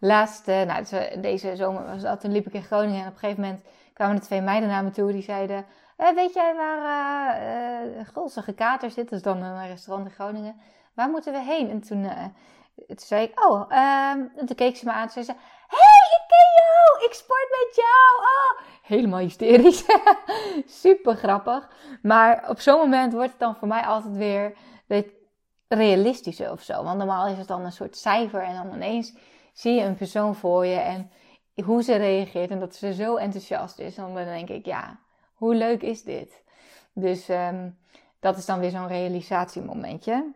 laatst, 0.00 0.46
nou, 0.46 0.84
deze 1.20 1.56
zomer 1.56 1.84
was 1.84 2.02
dat, 2.02 2.20
toen 2.20 2.32
liep 2.32 2.46
ik 2.46 2.52
in 2.52 2.62
Groningen 2.62 3.00
en 3.00 3.06
op 3.06 3.12
een 3.12 3.18
gegeven 3.18 3.42
moment 3.42 3.64
kwamen 3.94 4.16
er 4.16 4.22
twee 4.22 4.40
meiden 4.40 4.68
naar 4.68 4.84
me 4.84 4.90
toe 4.90 5.12
die 5.12 5.22
zeiden... 5.22 5.66
weet 5.96 6.34
jij 6.34 6.54
waar 6.54 7.42
uh, 7.42 8.06
Gulzige 8.12 8.52
Kater 8.52 8.90
zit? 8.90 9.08
Dat 9.08 9.18
is 9.18 9.24
dan 9.24 9.42
een 9.42 9.68
restaurant 9.68 10.08
in 10.08 10.14
Groningen. 10.14 10.60
Waar 10.94 11.08
moeten 11.08 11.32
we 11.32 11.38
heen? 11.38 11.70
En 11.70 11.80
toen, 11.80 12.02
toen 12.86 12.96
zei 12.96 13.22
ik, 13.22 13.44
oh, 13.44 13.72
en 13.72 14.32
toen 14.36 14.56
keek 14.56 14.76
ze 14.76 14.84
me 14.84 14.92
aan 14.92 15.02
en 15.02 15.10
zei 15.10 15.24
ze... 15.24 15.32
hey, 15.66 16.18
ik 16.18 16.24
ken 16.26 16.50
jou! 16.56 17.08
Ik 17.08 17.14
sport 17.14 17.48
met 17.50 17.74
jou! 17.74 18.18
Oh! 18.20 18.72
Helemaal 18.82 19.18
hysterisch. 19.18 19.84
Super 20.82 21.16
grappig. 21.16 21.68
Maar 22.02 22.48
op 22.48 22.60
zo'n 22.60 22.78
moment 22.78 23.12
wordt 23.12 23.30
het 23.30 23.38
dan 23.38 23.56
voor 23.56 23.68
mij 23.68 23.82
altijd 23.82 24.16
weer 24.16 24.54
weet, 24.86 25.08
realistischer 25.68 26.50
of 26.50 26.62
zo. 26.62 26.84
Want 26.84 26.98
normaal 26.98 27.26
is 27.26 27.38
het 27.38 27.48
dan 27.48 27.64
een 27.64 27.72
soort 27.72 27.96
cijfer 27.96 28.42
en 28.42 28.54
dan 28.54 28.74
ineens 28.74 29.12
zie 29.52 29.74
je 29.74 29.82
een 29.82 29.94
persoon 29.94 30.34
voor 30.34 30.66
je 30.66 30.78
en 30.78 31.10
hoe 31.62 31.82
ze 31.82 31.94
reageert 31.94 32.50
en 32.50 32.60
dat 32.60 32.74
ze 32.74 32.94
zo 32.94 33.16
enthousiast 33.16 33.78
is. 33.78 33.94
Dan 33.94 34.14
denk 34.14 34.48
ik, 34.48 34.66
ja, 34.66 34.98
hoe 35.34 35.54
leuk 35.54 35.82
is 35.82 36.02
dit? 36.02 36.42
Dus 36.92 37.28
um, 37.28 37.78
dat 38.20 38.36
is 38.36 38.46
dan 38.46 38.58
weer 38.60 38.70
zo'n 38.70 38.86
realisatiemomentje. 38.86 40.32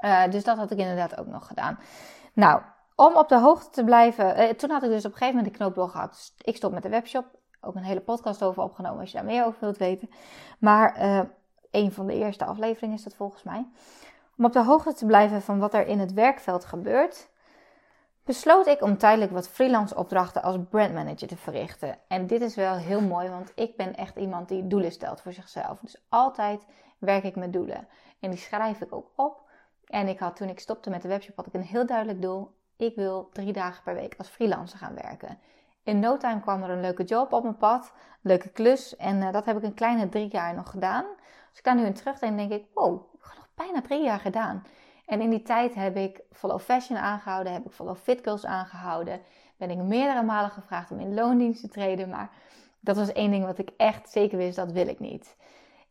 Uh, 0.00 0.28
dus 0.30 0.44
dat 0.44 0.56
had 0.56 0.70
ik 0.70 0.78
inderdaad 0.78 1.18
ook 1.18 1.26
nog 1.26 1.46
gedaan. 1.46 1.78
Nou, 2.32 2.62
om 2.94 3.16
op 3.16 3.28
de 3.28 3.38
hoogte 3.38 3.70
te 3.70 3.84
blijven. 3.84 4.40
Uh, 4.40 4.48
toen 4.48 4.70
had 4.70 4.82
ik 4.82 4.88
dus 4.88 5.04
op 5.04 5.12
een 5.12 5.18
gegeven 5.18 5.36
moment 5.36 5.52
de 5.52 5.58
knoop 5.58 5.74
doorgehakt. 5.74 6.14
Dus 6.14 6.34
ik 6.38 6.56
stop 6.56 6.72
met 6.72 6.82
de 6.82 6.88
webshop. 6.88 7.26
Ook 7.60 7.74
een 7.74 7.82
hele 7.82 8.00
podcast 8.00 8.42
over 8.42 8.62
opgenomen 8.62 9.00
als 9.00 9.10
je 9.10 9.16
daar 9.16 9.26
meer 9.26 9.44
over 9.44 9.60
wilt 9.60 9.78
weten. 9.78 10.10
Maar 10.58 11.02
uh, 11.02 11.20
een 11.70 11.92
van 11.92 12.06
de 12.06 12.14
eerste 12.14 12.44
afleveringen 12.44 12.96
is 12.96 13.02
dat 13.02 13.14
volgens 13.14 13.42
mij. 13.42 13.66
Om 14.36 14.44
op 14.44 14.52
de 14.52 14.64
hoogte 14.64 14.92
te 14.92 15.06
blijven 15.06 15.42
van 15.42 15.58
wat 15.58 15.74
er 15.74 15.86
in 15.86 15.98
het 15.98 16.12
werkveld 16.12 16.64
gebeurt, 16.64 17.29
besloot 18.24 18.66
ik 18.66 18.82
om 18.82 18.98
tijdelijk 18.98 19.32
wat 19.32 19.48
freelance 19.48 19.94
opdrachten 19.94 20.42
als 20.42 20.56
brandmanager 20.70 21.28
te 21.28 21.36
verrichten. 21.36 21.98
En 22.08 22.26
dit 22.26 22.40
is 22.40 22.54
wel 22.54 22.74
heel 22.74 23.00
mooi, 23.00 23.28
want 23.28 23.52
ik 23.54 23.76
ben 23.76 23.94
echt 23.96 24.16
iemand 24.16 24.48
die 24.48 24.66
doelen 24.66 24.92
stelt 24.92 25.20
voor 25.20 25.32
zichzelf. 25.32 25.78
Dus 25.78 26.02
altijd 26.08 26.66
werk 26.98 27.24
ik 27.24 27.36
met 27.36 27.52
doelen. 27.52 27.88
En 28.20 28.30
die 28.30 28.38
schrijf 28.38 28.80
ik 28.80 28.94
ook 28.94 29.10
op. 29.16 29.48
En 29.84 30.08
ik 30.08 30.18
had 30.18 30.36
toen 30.36 30.48
ik 30.48 30.60
stopte 30.60 30.90
met 30.90 31.02
de 31.02 31.08
webshop, 31.08 31.36
had 31.36 31.46
ik 31.46 31.54
een 31.54 31.62
heel 31.62 31.86
duidelijk 31.86 32.22
doel. 32.22 32.58
Ik 32.76 32.94
wil 32.94 33.28
drie 33.32 33.52
dagen 33.52 33.82
per 33.82 33.94
week 33.94 34.14
als 34.18 34.28
freelancer 34.28 34.78
gaan 34.78 34.94
werken. 34.94 35.38
In 35.82 35.98
no 35.98 36.16
time 36.16 36.40
kwam 36.40 36.62
er 36.62 36.70
een 36.70 36.80
leuke 36.80 37.04
job 37.04 37.32
op 37.32 37.42
mijn 37.42 37.56
pad, 37.56 37.92
leuke 38.20 38.48
klus. 38.48 38.96
En 38.96 39.16
uh, 39.16 39.32
dat 39.32 39.44
heb 39.44 39.56
ik 39.56 39.62
een 39.62 39.74
kleine 39.74 40.08
drie 40.08 40.28
jaar 40.28 40.54
nog 40.54 40.70
gedaan. 40.70 41.04
Als 41.48 41.58
ik 41.58 41.64
daar 41.64 41.74
nu 41.74 41.84
in 41.84 41.94
terugdenk, 41.94 42.36
denk 42.36 42.52
ik, 42.52 42.66
wow, 42.74 43.14
ik 43.14 43.20
heb 43.22 43.36
nog 43.36 43.48
bijna 43.54 43.80
drie 43.80 44.02
jaar 44.02 44.20
gedaan. 44.20 44.62
En 45.10 45.20
in 45.20 45.30
die 45.30 45.42
tijd 45.42 45.74
heb 45.74 45.96
ik 45.96 46.20
Follow 46.32 46.60
Fashion 46.60 46.98
aangehouden, 46.98 47.52
heb 47.52 47.64
ik 47.64 47.72
Follow 47.72 47.96
Fit 47.96 48.20
Girls 48.22 48.46
aangehouden. 48.46 49.20
Ben 49.56 49.70
ik 49.70 49.76
meerdere 49.76 50.22
malen 50.22 50.50
gevraagd 50.50 50.90
om 50.90 51.00
in 51.00 51.14
loondienst 51.14 51.60
te 51.60 51.68
treden. 51.68 52.08
Maar 52.08 52.30
dat 52.80 52.96
was 52.96 53.12
één 53.12 53.30
ding 53.30 53.44
wat 53.44 53.58
ik 53.58 53.70
echt 53.76 54.10
zeker 54.10 54.38
wist, 54.38 54.56
dat 54.56 54.72
wil 54.72 54.88
ik 54.88 55.00
niet. 55.00 55.36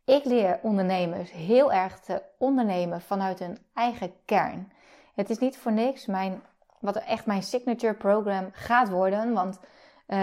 Ik 0.06 0.26
leer 0.26 0.60
ondernemers 0.62 1.32
heel 1.32 1.74
erg 1.74 2.00
te 2.00 2.22
ondernemen 2.38 3.02
vanuit 3.02 3.40
hun 3.40 3.58
eigen 3.74 4.14
kern. 4.26 4.72
Het 5.16 5.30
is 5.30 5.38
niet 5.38 5.58
voor 5.58 5.72
niks 5.72 6.06
mijn, 6.06 6.42
wat 6.80 6.96
echt 6.96 7.26
mijn 7.26 7.44
signature 7.44 7.94
program 7.94 8.50
gaat 8.52 8.90
worden. 8.90 9.34
Want 9.34 9.60
uh, 10.08 10.18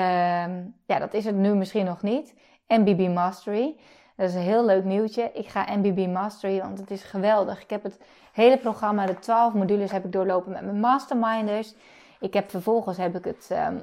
ja, 0.86 0.98
dat 0.98 1.14
is 1.14 1.24
het 1.24 1.36
nu 1.36 1.54
misschien 1.54 1.84
nog 1.84 2.02
niet. 2.02 2.34
MBB 2.68 3.08
Mastery. 3.14 3.76
Dat 4.16 4.28
is 4.28 4.34
een 4.34 4.40
heel 4.40 4.64
leuk 4.64 4.84
nieuwtje. 4.84 5.30
Ik 5.32 5.48
ga 5.48 5.76
MBB 5.76 6.06
Mastery, 6.06 6.60
want 6.60 6.78
het 6.78 6.90
is 6.90 7.02
geweldig. 7.02 7.62
Ik 7.62 7.70
heb 7.70 7.82
het 7.82 7.98
hele 8.32 8.58
programma, 8.58 9.06
de 9.06 9.18
12 9.18 9.54
modules, 9.54 9.90
heb 9.90 10.04
ik 10.04 10.12
doorlopen 10.12 10.52
met 10.52 10.62
mijn 10.62 10.80
masterminders. 10.80 11.74
Ik 12.20 12.34
heb 12.34 12.50
vervolgens 12.50 12.96
heb 12.96 13.16
ik 13.16 13.24
het 13.24 13.48
um, 13.52 13.80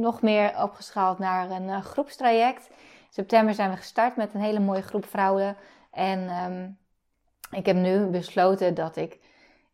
nog 0.00 0.22
meer 0.22 0.62
opgeschaald 0.62 1.18
naar 1.18 1.50
een 1.50 1.68
uh, 1.68 1.80
groepstraject. 1.80 2.68
In 2.68 2.74
september 3.10 3.54
zijn 3.54 3.70
we 3.70 3.76
gestart 3.76 4.16
met 4.16 4.34
een 4.34 4.40
hele 4.40 4.60
mooie 4.60 4.82
groep 4.82 5.04
vrouwen. 5.04 5.56
En 5.90 6.44
um, 6.44 6.78
ik 7.50 7.66
heb 7.66 7.76
nu 7.76 8.06
besloten 8.06 8.74
dat 8.74 8.96
ik 8.96 9.18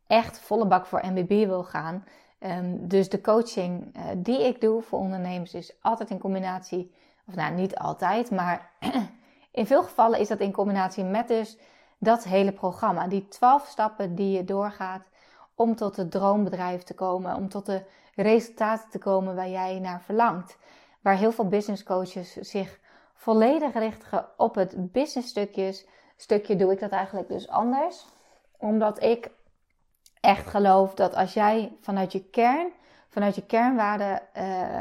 echt 0.07 0.41
volle 0.41 0.67
bak 0.67 0.87
voor 0.87 1.07
MBB 1.07 1.47
wil 1.47 1.65
gaan. 1.65 2.05
Um, 2.41 2.89
dus 2.89 3.09
de 3.09 3.21
coaching 3.21 3.97
uh, 3.97 4.03
die 4.17 4.47
ik 4.47 4.61
doe 4.61 4.83
voor 4.83 4.99
ondernemers 4.99 5.55
is 5.55 5.73
altijd 5.81 6.11
in 6.11 6.19
combinatie, 6.19 6.95
of 7.27 7.35
nou 7.35 7.55
niet 7.55 7.77
altijd, 7.77 8.31
maar 8.31 8.71
in 9.55 9.67
veel 9.67 9.83
gevallen 9.83 10.19
is 10.19 10.29
dat 10.29 10.41
in 10.41 10.53
combinatie 10.53 11.05
met 11.05 11.29
dus 11.29 11.59
dat 11.99 12.25
hele 12.25 12.53
programma. 12.53 13.09
Die 13.09 13.29
12 13.29 13.67
stappen 13.67 14.15
die 14.15 14.37
je 14.37 14.45
doorgaat 14.45 15.09
om 15.55 15.77
tot 15.77 15.97
het 15.97 16.11
droombedrijf 16.11 16.83
te 16.83 16.95
komen, 16.95 17.37
om 17.37 17.49
tot 17.49 17.67
de 17.67 17.83
resultaten 18.15 18.91
te 18.91 18.99
komen 18.99 19.35
waar 19.35 19.49
jij 19.49 19.79
naar 19.79 20.03
verlangt. 20.03 20.59
Waar 21.01 21.17
heel 21.17 21.33
veel 21.33 21.49
business 21.49 21.83
coaches 21.83 22.33
zich 22.33 22.79
volledig 23.15 23.73
richten 23.73 24.27
op 24.37 24.55
het 24.55 24.93
business 24.93 25.29
stukjes. 25.29 25.87
Stukje 26.17 26.57
doe 26.57 26.73
ik 26.73 26.81
dat 26.81 26.91
eigenlijk 26.91 27.29
dus 27.29 27.49
anders. 27.49 28.07
Omdat 28.59 29.03
ik 29.03 29.31
echt 30.21 30.47
geloof 30.47 30.95
dat 30.95 31.15
als 31.15 31.35
jij 31.35 31.77
vanuit 31.81 32.13
je 32.13 32.25
kern, 32.25 32.73
vanuit 33.09 33.35
je 33.35 33.47
kernwaarden, 33.47 34.23
uh, 34.37 34.81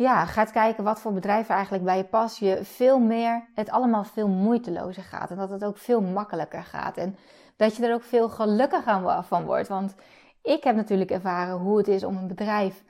ja, 0.00 0.26
gaat 0.26 0.50
kijken 0.50 0.84
wat 0.84 1.00
voor 1.00 1.12
bedrijf 1.12 1.48
er 1.48 1.54
eigenlijk 1.54 1.84
bij 1.84 1.96
je 1.96 2.04
past, 2.04 2.38
je 2.38 2.64
veel 2.64 2.98
meer, 2.98 3.48
het 3.54 3.70
allemaal 3.70 4.04
veel 4.04 4.28
moeitelozer 4.28 5.02
gaat. 5.02 5.30
En 5.30 5.36
dat 5.36 5.50
het 5.50 5.64
ook 5.64 5.78
veel 5.78 6.00
makkelijker 6.00 6.62
gaat. 6.62 6.96
En 6.96 7.16
dat 7.56 7.76
je 7.76 7.86
er 7.86 7.94
ook 7.94 8.02
veel 8.02 8.28
gelukkiger 8.28 9.24
van 9.24 9.44
wordt. 9.44 9.68
Want 9.68 9.94
ik 10.42 10.64
heb 10.64 10.76
natuurlijk 10.76 11.10
ervaren 11.10 11.56
hoe 11.56 11.78
het 11.78 11.88
is 11.88 12.04
om 12.04 12.16
een 12.16 12.26
bedrijf 12.26 12.84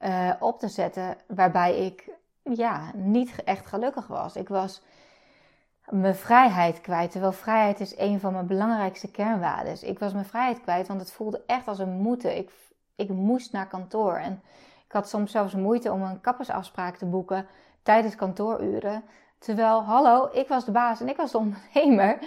uh, 0.00 0.30
op 0.38 0.58
te 0.58 0.68
zetten 0.68 1.16
waarbij 1.26 1.86
ik 1.86 2.10
ja, 2.42 2.90
niet 2.94 3.44
echt 3.44 3.66
gelukkig 3.66 4.06
was. 4.06 4.36
Ik 4.36 4.48
was 4.48 4.82
mijn 5.88 6.16
vrijheid 6.16 6.80
kwijt. 6.80 7.10
Terwijl 7.10 7.32
vrijheid 7.32 7.80
is 7.80 7.98
een 7.98 8.20
van 8.20 8.32
mijn 8.32 8.46
belangrijkste 8.46 9.10
kernwaarden. 9.10 9.88
Ik 9.88 9.98
was 9.98 10.12
mijn 10.12 10.24
vrijheid 10.24 10.60
kwijt, 10.60 10.88
want 10.88 11.00
het 11.00 11.12
voelde 11.12 11.42
echt 11.46 11.68
als 11.68 11.78
een 11.78 12.00
moeten. 12.00 12.36
Ik, 12.36 12.50
ik 12.96 13.08
moest 13.08 13.52
naar 13.52 13.66
kantoor. 13.66 14.14
En 14.14 14.42
ik 14.92 14.98
had 14.98 15.08
soms 15.08 15.30
zelfs 15.30 15.54
moeite 15.54 15.92
om 15.92 16.02
een 16.02 16.20
kappersafspraak 16.20 16.96
te 16.96 17.06
boeken 17.06 17.46
tijdens 17.82 18.14
kantooruren. 18.14 19.04
Terwijl, 19.38 19.82
hallo, 19.82 20.28
ik 20.32 20.48
was 20.48 20.64
de 20.64 20.70
baas 20.70 21.00
en 21.00 21.08
ik 21.08 21.16
was 21.16 21.30
de 21.30 21.38
ondernemer. 21.38 22.18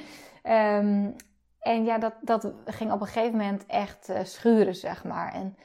Um, 0.43 1.15
en 1.59 1.83
ja, 1.83 1.97
dat, 1.97 2.13
dat 2.21 2.53
ging 2.65 2.91
op 2.91 3.01
een 3.01 3.07
gegeven 3.07 3.37
moment 3.37 3.65
echt 3.65 4.09
uh, 4.09 4.19
schuren, 4.23 4.75
zeg 4.75 5.03
maar. 5.03 5.33
En 5.33 5.57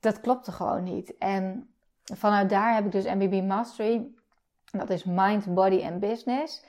dat 0.00 0.20
klopte 0.20 0.52
gewoon 0.52 0.82
niet. 0.82 1.16
En 1.18 1.70
vanuit 2.14 2.50
daar 2.50 2.74
heb 2.74 2.84
ik 2.84 2.92
dus 2.92 3.04
MBB 3.04 3.42
Mastery. 3.42 4.06
Dat 4.64 4.90
is 4.90 5.04
Mind, 5.04 5.54
Body 5.54 5.80
en 5.80 5.98
Business. 5.98 6.64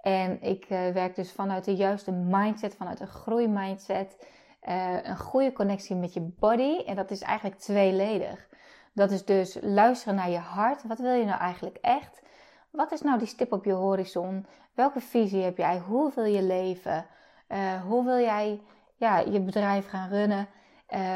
En 0.00 0.42
ik 0.42 0.70
uh, 0.70 0.88
werk 0.88 1.14
dus 1.14 1.32
vanuit 1.32 1.64
de 1.64 1.74
juiste 1.74 2.10
mindset, 2.10 2.74
vanuit 2.74 3.00
een 3.00 3.06
groeimindset. 3.06 4.26
Uh, 4.68 5.02
een 5.02 5.18
goede 5.18 5.52
connectie 5.52 5.96
met 5.96 6.12
je 6.12 6.20
body. 6.20 6.76
En 6.86 6.96
dat 6.96 7.10
is 7.10 7.20
eigenlijk 7.20 7.60
tweeledig. 7.60 8.50
Dat 8.92 9.10
is 9.10 9.24
dus 9.24 9.58
luisteren 9.60 10.14
naar 10.14 10.30
je 10.30 10.38
hart. 10.38 10.82
Wat 10.82 10.98
wil 10.98 11.12
je 11.12 11.24
nou 11.24 11.40
eigenlijk 11.40 11.78
echt? 11.80 12.22
Wat 12.70 12.92
is 12.92 13.00
nou 13.00 13.18
die 13.18 13.26
stip 13.26 13.52
op 13.52 13.64
je 13.64 13.72
horizon? 13.72 14.46
Welke 14.74 15.00
visie 15.00 15.42
heb 15.42 15.56
jij? 15.56 15.78
Hoe 15.78 16.12
wil 16.14 16.24
je 16.24 16.42
leven? 16.42 17.06
Uh, 17.48 17.82
hoe 17.82 18.04
wil 18.04 18.18
jij 18.18 18.60
ja, 18.96 19.18
je 19.18 19.40
bedrijf 19.40 19.88
gaan 19.88 20.08
runnen? 20.08 20.48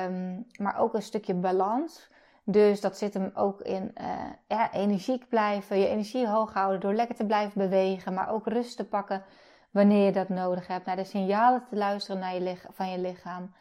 Um, 0.06 0.46
maar 0.58 0.78
ook 0.78 0.94
een 0.94 1.02
stukje 1.02 1.34
balans. 1.34 2.08
Dus 2.44 2.80
dat 2.80 2.98
zit 2.98 3.14
hem 3.14 3.30
ook 3.34 3.60
in 3.60 3.94
uh, 4.00 4.10
ja, 4.48 4.72
energiek 4.72 5.28
blijven, 5.28 5.78
je 5.78 5.88
energie 5.88 6.28
hoog 6.28 6.52
houden 6.52 6.80
door 6.80 6.94
lekker 6.94 7.16
te 7.16 7.26
blijven 7.26 7.60
bewegen, 7.60 8.14
maar 8.14 8.30
ook 8.30 8.46
rust 8.46 8.76
te 8.76 8.84
pakken 8.84 9.24
wanneer 9.70 10.04
je 10.04 10.12
dat 10.12 10.28
nodig 10.28 10.66
hebt. 10.66 10.86
Naar 10.86 10.96
de 10.96 11.04
signalen 11.04 11.64
te 11.68 11.76
luisteren 11.76 12.20
naar 12.20 12.34
je 12.34 12.56
van 12.72 12.90
je 12.90 12.98
lichaam. 12.98 13.52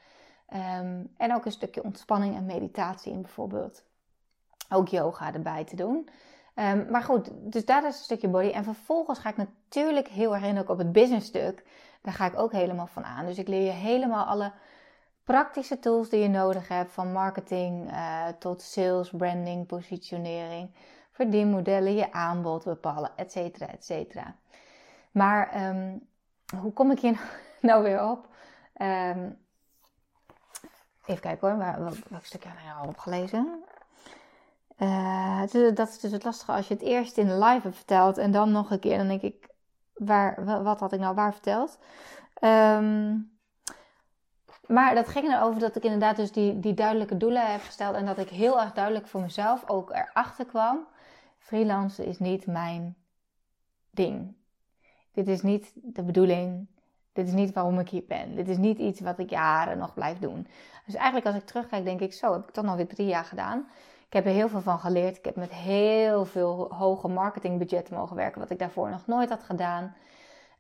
Um, 0.54 1.14
en 1.18 1.36
ook 1.36 1.46
een 1.46 1.52
stukje 1.52 1.84
ontspanning 1.84 2.36
en 2.36 2.46
meditatie 2.46 3.12
in 3.12 3.22
bijvoorbeeld. 3.22 3.84
Ook 4.70 4.88
yoga 4.88 5.34
erbij 5.34 5.64
te 5.64 5.76
doen. 5.76 6.10
Um, 6.56 6.86
maar 6.90 7.04
goed, 7.04 7.30
dus 7.34 7.66
daar 7.66 7.86
is 7.86 7.98
een 7.98 8.04
stukje 8.04 8.28
body. 8.28 8.50
En 8.50 8.64
vervolgens 8.64 9.20
ga 9.20 9.30
ik 9.30 9.38
natuurlijk 9.38 10.08
heel 10.08 10.34
erg 10.34 10.44
in 10.44 10.60
ook 10.60 10.70
op 10.70 10.78
het 10.78 10.92
business 10.92 11.28
stuk. 11.28 11.64
Daar 12.02 12.14
ga 12.14 12.26
ik 12.26 12.40
ook 12.40 12.52
helemaal 12.52 12.88
van 12.88 13.06
aan. 13.06 13.26
Dus 13.26 13.38
ik 13.38 13.48
leer 13.48 13.66
je 13.66 13.72
helemaal 13.72 14.26
alle 14.26 14.52
praktische 15.24 15.80
tools 15.80 16.10
die 16.10 16.20
je 16.22 16.28
nodig 16.28 16.68
hebt, 16.68 16.92
van 16.92 17.12
marketing 17.12 17.92
uh, 17.92 18.28
tot 18.40 18.62
sales, 18.62 19.10
branding, 19.10 19.68
positionering, 19.68 20.70
verdienmodellen, 21.12 21.96
je 21.96 22.12
aanbod 22.12 22.64
bepalen, 22.64 23.12
et 23.16 23.32
cetera, 23.32 23.68
et 23.68 23.86
cetera. 23.86 24.36
Maar 25.12 25.68
um, 25.68 26.08
hoe 26.60 26.74
kom 26.74 26.92
ik 26.92 27.00
hier 27.00 27.20
nou 27.62 27.84
weer 27.84 28.10
op? 28.10 28.28
Um, 28.82 29.38
even 31.06 31.22
kijken 31.22 31.48
hoor, 31.48 31.58
waar, 31.58 31.84
welk 32.10 32.26
stukje 32.26 32.50
heb 32.50 32.58
ik 32.58 32.64
nou 32.66 32.82
al 32.82 32.88
opgelezen? 32.88 33.65
Uh, 34.78 35.42
dat 35.74 35.90
is 35.90 36.00
dus 36.00 36.12
het 36.12 36.24
lastige 36.24 36.52
als 36.52 36.68
je 36.68 36.74
het 36.74 36.84
eerst 36.84 37.18
in 37.18 37.28
de 37.28 37.38
live 37.38 37.62
hebt 37.62 37.76
verteld 37.76 38.18
en 38.18 38.32
dan 38.32 38.52
nog 38.52 38.72
een 38.72 38.80
keer, 38.80 38.98
dan 38.98 39.08
denk 39.08 39.22
ik, 39.22 39.50
waar, 39.94 40.64
wat 40.64 40.80
had 40.80 40.94
ik 40.94 41.00
nou 41.00 41.16
waar 41.16 41.34
verteld? 41.34 41.80
Um, 42.42 43.34
maar 44.68 44.96
dat 44.96 45.08
ging 45.08 45.34
erover 45.34 45.60
dat 45.60 45.76
ik 45.76 45.84
inderdaad 45.84 46.16
dus 46.16 46.32
die, 46.32 46.60
die 46.60 46.74
duidelijke 46.74 47.18
doelen 47.18 47.52
heb 47.52 47.62
gesteld. 47.62 47.96
En 47.96 48.06
dat 48.06 48.18
ik 48.18 48.30
heel 48.30 48.62
erg 48.62 48.74
duidelijk 48.74 49.08
voor 49.08 49.22
mezelf 49.22 49.70
ook 49.70 49.92
erachter 49.92 50.46
kwam. 50.46 50.88
Freelancen 51.38 52.06
is 52.06 52.20
niet 52.20 52.46
mijn 52.46 52.96
ding. 53.92 54.36
Dit 55.12 55.28
is 55.28 55.42
niet 55.42 55.72
de 55.76 56.04
bedoeling. 56.04 56.68
Dit 57.14 57.28
is 57.28 57.34
niet 57.34 57.54
waarom 57.54 57.80
ik 57.80 57.90
hier 57.90 58.06
ben. 58.08 58.36
Dit 58.36 58.48
is 58.48 58.58
niet 58.58 58.78
iets 58.78 59.00
wat 59.00 59.20
ik 59.20 59.30
jaren 59.30 59.78
nog 59.78 59.94
blijf 59.94 60.20
doen. 60.20 60.48
Dus 60.86 60.96
eigenlijk 60.96 61.26
als 61.26 61.36
ik 61.36 61.46
terugkijk, 61.46 61.84
denk 61.84 62.00
ik, 62.00 62.14
zo 62.14 62.34
heb 62.34 62.44
ik 62.44 62.54
toch 62.54 62.66
nog 62.66 62.76
weer 62.76 62.88
drie 62.88 63.08
jaar 63.08 63.26
gedaan. 63.26 63.68
Ik 64.08 64.14
heb 64.14 64.26
er 64.26 64.32
heel 64.32 64.50
veel 64.50 64.62
van 64.62 64.80
geleerd. 64.80 65.18
Ik 65.18 65.26
heb 65.26 65.36
met 65.36 65.52
heel 65.52 66.26
veel 66.26 66.74
hoge 66.74 67.08
marketingbudgetten 67.08 67.96
mogen 67.96 68.16
werken, 68.16 68.40
wat 68.40 68.50
ik 68.50 68.60
daarvoor 68.60 68.90
nog 68.90 69.08
nooit 69.08 69.30
had 69.30 69.44
gedaan. 69.44 69.96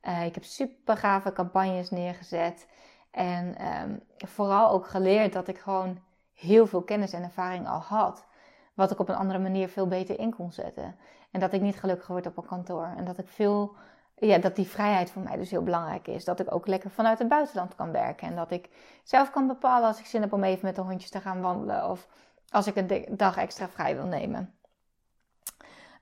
Uh, 0.03 0.25
ik 0.25 0.33
heb 0.35 0.43
super 0.43 0.97
gave 0.97 1.33
campagnes 1.33 1.89
neergezet. 1.89 2.67
En 3.11 3.55
um, 3.83 4.01
vooral 4.17 4.69
ook 4.69 4.87
geleerd 4.87 5.33
dat 5.33 5.47
ik 5.47 5.57
gewoon 5.57 5.99
heel 6.33 6.67
veel 6.67 6.81
kennis 6.81 7.13
en 7.13 7.23
ervaring 7.23 7.67
al 7.67 7.79
had. 7.79 8.25
Wat 8.73 8.91
ik 8.91 8.99
op 8.99 9.09
een 9.09 9.15
andere 9.15 9.39
manier 9.39 9.69
veel 9.69 9.87
beter 9.87 10.19
in 10.19 10.35
kon 10.35 10.51
zetten. 10.51 10.95
En 11.31 11.39
dat 11.39 11.53
ik 11.53 11.61
niet 11.61 11.79
gelukkig 11.79 12.07
word 12.07 12.25
op 12.25 12.37
een 12.37 12.45
kantoor. 12.45 12.93
En 12.97 13.05
dat 13.05 13.17
ik 13.17 13.27
veel, 13.27 13.75
ja, 14.15 14.37
dat 14.37 14.55
die 14.55 14.67
vrijheid 14.67 15.11
voor 15.11 15.21
mij 15.21 15.37
dus 15.37 15.51
heel 15.51 15.63
belangrijk 15.63 16.07
is. 16.07 16.25
Dat 16.25 16.39
ik 16.39 16.53
ook 16.53 16.67
lekker 16.67 16.89
vanuit 16.89 17.19
het 17.19 17.27
buitenland 17.27 17.75
kan 17.75 17.91
werken. 17.91 18.27
En 18.27 18.35
dat 18.35 18.51
ik 18.51 18.69
zelf 19.03 19.31
kan 19.31 19.47
bepalen 19.47 19.87
als 19.87 19.99
ik 19.99 20.05
zin 20.05 20.21
heb 20.21 20.33
om 20.33 20.43
even 20.43 20.65
met 20.65 20.75
de 20.75 20.81
hondjes 20.81 21.09
te 21.09 21.21
gaan 21.21 21.41
wandelen. 21.41 21.89
Of 21.89 22.07
als 22.55 22.67
ik 22.67 22.75
een 22.75 23.05
dag 23.09 23.37
extra 23.37 23.69
vrij 23.69 23.95
wil 23.95 24.05
nemen. 24.05 24.53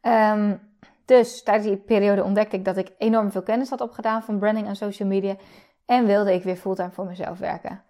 Um, 0.02 0.72
dus 1.06 1.44
tijdens 1.44 1.68
die 1.68 1.78
periode 1.78 2.24
ontdekte 2.24 2.56
ik 2.56 2.66
dat 2.66 2.78
ik 2.78 2.92
enorm 2.98 3.32
veel 3.32 3.44
kennis 3.44 3.70
had 3.70 3.82
opgedaan 3.82 4.24
van 4.24 4.40
branding 4.40 4.68
en 4.68 4.76
social 4.76 5.08
media 5.08 5.36
en 5.86 6.06
wilde 6.06 6.34
ik 6.34 6.44
weer 6.44 6.56
fulltime 6.56 6.92
voor 6.92 7.06
mezelf 7.06 7.40
werken. 7.40 7.82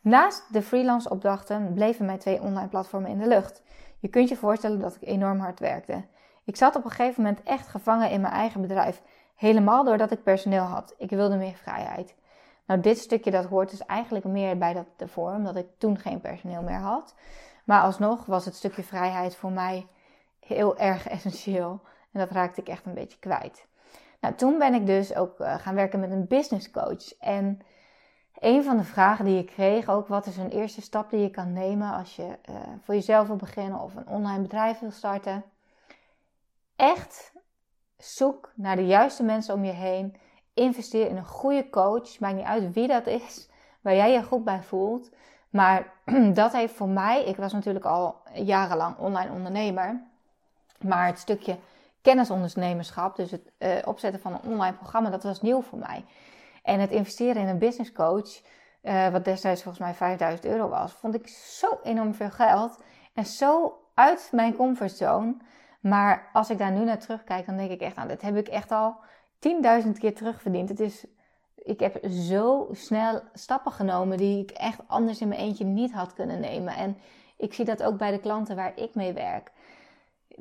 Naast 0.00 0.52
de 0.52 0.62
freelance 0.62 1.10
opdrachten 1.10 1.72
bleven 1.74 2.06
mijn 2.06 2.18
twee 2.18 2.40
online 2.40 2.68
platformen 2.68 3.10
in 3.10 3.18
de 3.18 3.26
lucht. 3.26 3.62
Je 3.98 4.08
kunt 4.08 4.28
je 4.28 4.36
voorstellen 4.36 4.80
dat 4.80 4.96
ik 5.00 5.08
enorm 5.08 5.38
hard 5.38 5.60
werkte. 5.60 6.04
Ik 6.44 6.56
zat 6.56 6.76
op 6.76 6.84
een 6.84 6.90
gegeven 6.90 7.22
moment 7.22 7.42
echt 7.42 7.68
gevangen 7.68 8.10
in 8.10 8.20
mijn 8.20 8.32
eigen 8.32 8.60
bedrijf, 8.60 9.02
helemaal 9.36 9.84
doordat 9.84 10.10
ik 10.10 10.22
personeel 10.22 10.64
had. 10.64 10.94
Ik 10.98 11.10
wilde 11.10 11.36
meer 11.36 11.54
vrijheid. 11.54 12.14
Nou, 12.66 12.80
dit 12.80 12.98
stukje 12.98 13.30
dat 13.30 13.44
hoort 13.44 13.70
dus 13.70 13.86
eigenlijk 13.86 14.24
meer 14.24 14.58
bij 14.58 14.72
dat 14.72 14.86
de 14.96 15.08
vorm, 15.08 15.44
dat 15.44 15.56
ik 15.56 15.66
toen 15.78 15.98
geen 15.98 16.20
personeel 16.20 16.62
meer 16.62 16.78
had. 16.78 17.14
Maar 17.64 17.82
alsnog 17.82 18.26
was 18.26 18.44
het 18.44 18.54
stukje 18.54 18.82
vrijheid 18.82 19.36
voor 19.36 19.52
mij 19.52 19.86
heel 20.40 20.78
erg 20.90 21.08
essentieel. 21.08 21.80
En 22.12 22.20
dat 22.20 22.30
raakte 22.30 22.60
ik 22.60 22.68
echt 22.68 22.86
een 22.86 22.94
beetje 22.94 23.18
kwijt. 23.18 23.66
Nou, 24.20 24.34
toen 24.34 24.58
ben 24.58 24.74
ik 24.74 24.86
dus 24.86 25.14
ook 25.14 25.40
uh, 25.40 25.54
gaan 25.54 25.74
werken 25.74 26.00
met 26.00 26.10
een 26.10 26.26
business 26.26 26.70
coach. 26.70 27.18
En 27.18 27.60
een 28.38 28.64
van 28.64 28.76
de 28.76 28.84
vragen 28.84 29.24
die 29.24 29.38
ik 29.38 29.46
kreeg 29.46 29.88
ook, 29.88 30.08
wat 30.08 30.26
is 30.26 30.36
een 30.36 30.50
eerste 30.50 30.80
stap 30.80 31.10
die 31.10 31.20
je 31.20 31.30
kan 31.30 31.52
nemen 31.52 31.92
als 31.92 32.16
je 32.16 32.38
uh, 32.50 32.56
voor 32.82 32.94
jezelf 32.94 33.26
wil 33.26 33.36
beginnen 33.36 33.80
of 33.80 33.94
een 33.94 34.08
online 34.08 34.42
bedrijf 34.42 34.78
wil 34.78 34.90
starten? 34.90 35.44
Echt 36.76 37.32
zoek 37.96 38.52
naar 38.54 38.76
de 38.76 38.86
juiste 38.86 39.22
mensen 39.22 39.54
om 39.54 39.64
je 39.64 39.72
heen. 39.72 40.16
Investeer 40.54 41.08
in 41.08 41.16
een 41.16 41.26
goede 41.26 41.70
coach. 41.70 42.18
Maakt 42.18 42.34
niet 42.34 42.44
uit 42.44 42.72
wie 42.72 42.88
dat 42.88 43.06
is, 43.06 43.50
waar 43.80 43.94
jij 43.94 44.12
je 44.12 44.22
goed 44.22 44.44
bij 44.44 44.62
voelt. 44.62 45.10
Maar 45.52 45.92
dat 46.34 46.52
heeft 46.52 46.74
voor 46.74 46.88
mij, 46.88 47.24
ik 47.24 47.36
was 47.36 47.52
natuurlijk 47.52 47.84
al 47.84 48.16
jarenlang 48.34 48.98
online 48.98 49.32
ondernemer. 49.32 50.02
Maar 50.80 51.06
het 51.06 51.18
stukje 51.18 51.58
kennisondernemerschap, 52.02 53.16
dus 53.16 53.30
het 53.30 53.52
uh, 53.58 53.70
opzetten 53.84 54.20
van 54.20 54.32
een 54.32 54.50
online 54.52 54.76
programma, 54.76 55.10
dat 55.10 55.22
was 55.22 55.42
nieuw 55.42 55.62
voor 55.62 55.78
mij. 55.78 56.04
En 56.62 56.80
het 56.80 56.90
investeren 56.90 57.42
in 57.42 57.48
een 57.48 57.58
business 57.58 57.92
coach, 57.92 58.40
uh, 58.82 59.08
wat 59.08 59.24
destijds 59.24 59.62
volgens 59.62 59.84
mij 59.84 59.94
5000 59.94 60.46
euro 60.46 60.68
was, 60.68 60.92
vond 60.92 61.14
ik 61.14 61.28
zo 61.28 61.78
enorm 61.82 62.14
veel 62.14 62.30
geld 62.30 62.82
en 63.14 63.26
zo 63.26 63.78
uit 63.94 64.28
mijn 64.32 64.56
comfortzone. 64.56 65.36
Maar 65.80 66.30
als 66.32 66.50
ik 66.50 66.58
daar 66.58 66.70
nu 66.70 66.84
naar 66.84 66.98
terugkijk, 66.98 67.46
dan 67.46 67.56
denk 67.56 67.70
ik 67.70 67.80
echt, 67.80 67.96
nou, 67.96 68.08
dit 68.08 68.22
heb 68.22 68.36
ik 68.36 68.48
echt 68.48 68.70
al 68.70 68.96
10.000 69.84 69.90
keer 69.98 70.14
terugverdiend. 70.14 70.68
Het 70.68 70.80
is, 70.80 71.06
ik 71.62 71.80
heb 71.80 71.98
zo 72.10 72.68
snel 72.72 73.22
stappen 73.34 73.72
genomen 73.72 74.16
die 74.16 74.42
ik 74.42 74.50
echt 74.50 74.80
anders 74.86 75.20
in 75.20 75.28
mijn 75.28 75.40
eentje 75.40 75.64
niet 75.64 75.92
had 75.92 76.14
kunnen 76.14 76.40
nemen. 76.40 76.74
En 76.74 76.96
ik 77.36 77.54
zie 77.54 77.64
dat 77.64 77.82
ook 77.82 77.98
bij 77.98 78.10
de 78.10 78.20
klanten 78.20 78.56
waar 78.56 78.72
ik 78.76 78.94
mee 78.94 79.12
werk 79.12 79.52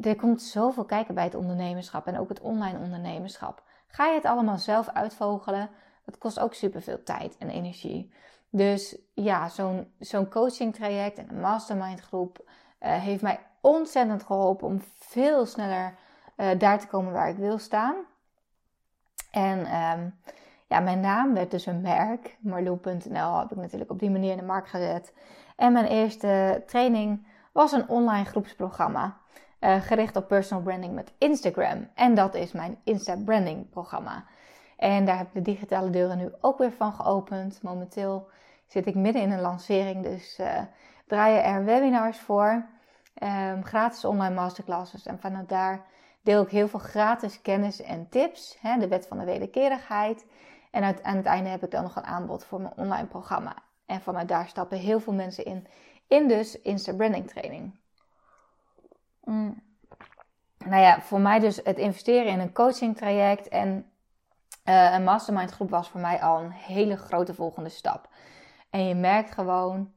er 0.01 0.15
komt 0.15 0.41
zoveel 0.41 0.85
kijken 0.85 1.15
bij 1.15 1.23
het 1.23 1.35
ondernemerschap 1.35 2.07
en 2.07 2.19
ook 2.19 2.29
het 2.29 2.39
online 2.39 2.79
ondernemerschap. 2.79 3.63
Ga 3.87 4.07
je 4.07 4.15
het 4.15 4.25
allemaal 4.25 4.57
zelf 4.57 4.89
uitvogelen? 4.89 5.69
Dat 6.05 6.17
kost 6.17 6.39
ook 6.39 6.53
superveel 6.53 7.03
tijd 7.03 7.37
en 7.37 7.49
energie. 7.49 8.13
Dus 8.49 8.97
ja, 9.13 9.49
zo'n 9.49 9.91
zo'n 9.99 10.29
coaching 10.29 10.75
traject 10.75 11.17
en 11.17 11.29
een 11.29 11.39
mastermind 11.39 11.99
groep 11.99 12.39
uh, 12.39 13.01
heeft 13.01 13.21
mij 13.21 13.39
ontzettend 13.61 14.23
geholpen 14.23 14.67
om 14.67 14.81
veel 14.99 15.45
sneller 15.45 15.95
uh, 16.37 16.49
daar 16.57 16.79
te 16.79 16.87
komen 16.87 17.13
waar 17.13 17.29
ik 17.29 17.37
wil 17.37 17.57
staan. 17.57 17.95
En 19.31 19.75
um, 19.75 20.19
ja, 20.71 20.79
mijn 20.79 20.99
naam 20.99 21.33
werd 21.33 21.51
dus 21.51 21.65
een 21.65 21.81
merk. 21.81 22.37
Marloe.nl 22.39 23.39
heb 23.39 23.51
ik 23.51 23.57
natuurlijk 23.57 23.91
op 23.91 23.99
die 23.99 24.09
manier 24.09 24.31
in 24.31 24.37
de 24.37 24.43
markt 24.43 24.69
gezet. 24.69 25.13
En 25.55 25.73
mijn 25.73 25.85
eerste 25.85 26.63
training 26.65 27.27
was 27.51 27.71
een 27.71 27.89
online 27.89 28.25
groepsprogramma. 28.25 29.17
Uh, 29.59 29.81
gericht 29.81 30.15
op 30.15 30.27
personal 30.27 30.63
branding 30.63 30.93
met 30.93 31.13
Instagram. 31.17 31.87
En 31.95 32.15
dat 32.15 32.35
is 32.35 32.51
mijn 32.51 32.77
Insta 32.83 33.15
Branding 33.25 33.69
programma. 33.69 34.25
En 34.77 35.05
daar 35.05 35.17
heb 35.17 35.27
ik 35.27 35.33
de 35.33 35.41
digitale 35.41 35.89
deuren 35.89 36.17
nu 36.17 36.29
ook 36.41 36.57
weer 36.57 36.71
van 36.71 36.93
geopend. 36.93 37.61
Momenteel 37.61 38.29
zit 38.67 38.85
ik 38.85 38.95
midden 38.95 39.21
in 39.21 39.31
een 39.31 39.41
lancering, 39.41 40.03
dus 40.03 40.39
uh, 40.39 40.61
draaien 41.07 41.43
er 41.43 41.65
webinars 41.65 42.19
voor. 42.19 42.65
Um, 43.23 43.63
gratis 43.63 44.05
online 44.05 44.35
masterclasses. 44.35 45.05
En 45.05 45.19
vanuit 45.19 45.49
daar 45.49 45.85
deel 46.21 46.41
ik 46.41 46.49
heel 46.49 46.67
veel 46.67 46.79
gratis 46.79 47.41
kennis 47.41 47.81
en 47.81 48.09
tips. 48.09 48.57
Hè, 48.61 48.77
de 48.77 48.87
wet 48.87 49.07
van 49.07 49.17
de 49.17 49.25
wederkerigheid. 49.25 50.25
En 50.71 50.83
uit, 50.83 51.03
aan 51.03 51.15
het 51.15 51.25
einde 51.25 51.49
heb 51.49 51.63
ik 51.63 51.71
dan 51.71 51.83
nog 51.83 51.95
een 51.95 52.03
aanbod 52.03 52.45
voor 52.45 52.61
mijn 52.61 52.73
online 52.75 53.07
programma. 53.07 53.55
En 53.85 54.01
vanuit 54.01 54.27
daar 54.27 54.47
stappen 54.47 54.77
heel 54.77 54.99
veel 54.99 55.13
mensen 55.13 55.45
in. 55.45 55.67
In 56.07 56.27
dus 56.27 56.61
Insta 56.61 56.93
Branding 56.93 57.27
training. 57.27 57.79
Mm. 59.23 59.63
Nou 60.65 60.81
ja, 60.81 61.01
voor 61.01 61.19
mij 61.19 61.39
dus 61.39 61.59
het 61.63 61.77
investeren 61.77 62.31
in 62.31 62.39
een 62.39 62.53
coaching 62.53 62.97
traject 62.97 63.47
en 63.47 63.91
uh, 64.65 64.93
een 64.93 65.03
mastermind 65.03 65.51
groep 65.51 65.69
was 65.69 65.89
voor 65.89 65.99
mij 65.99 66.21
al 66.21 66.39
een 66.39 66.51
hele 66.51 66.97
grote 66.97 67.33
volgende 67.33 67.69
stap. 67.69 68.09
En 68.69 68.87
je 68.87 68.95
merkt 68.95 69.31
gewoon 69.31 69.93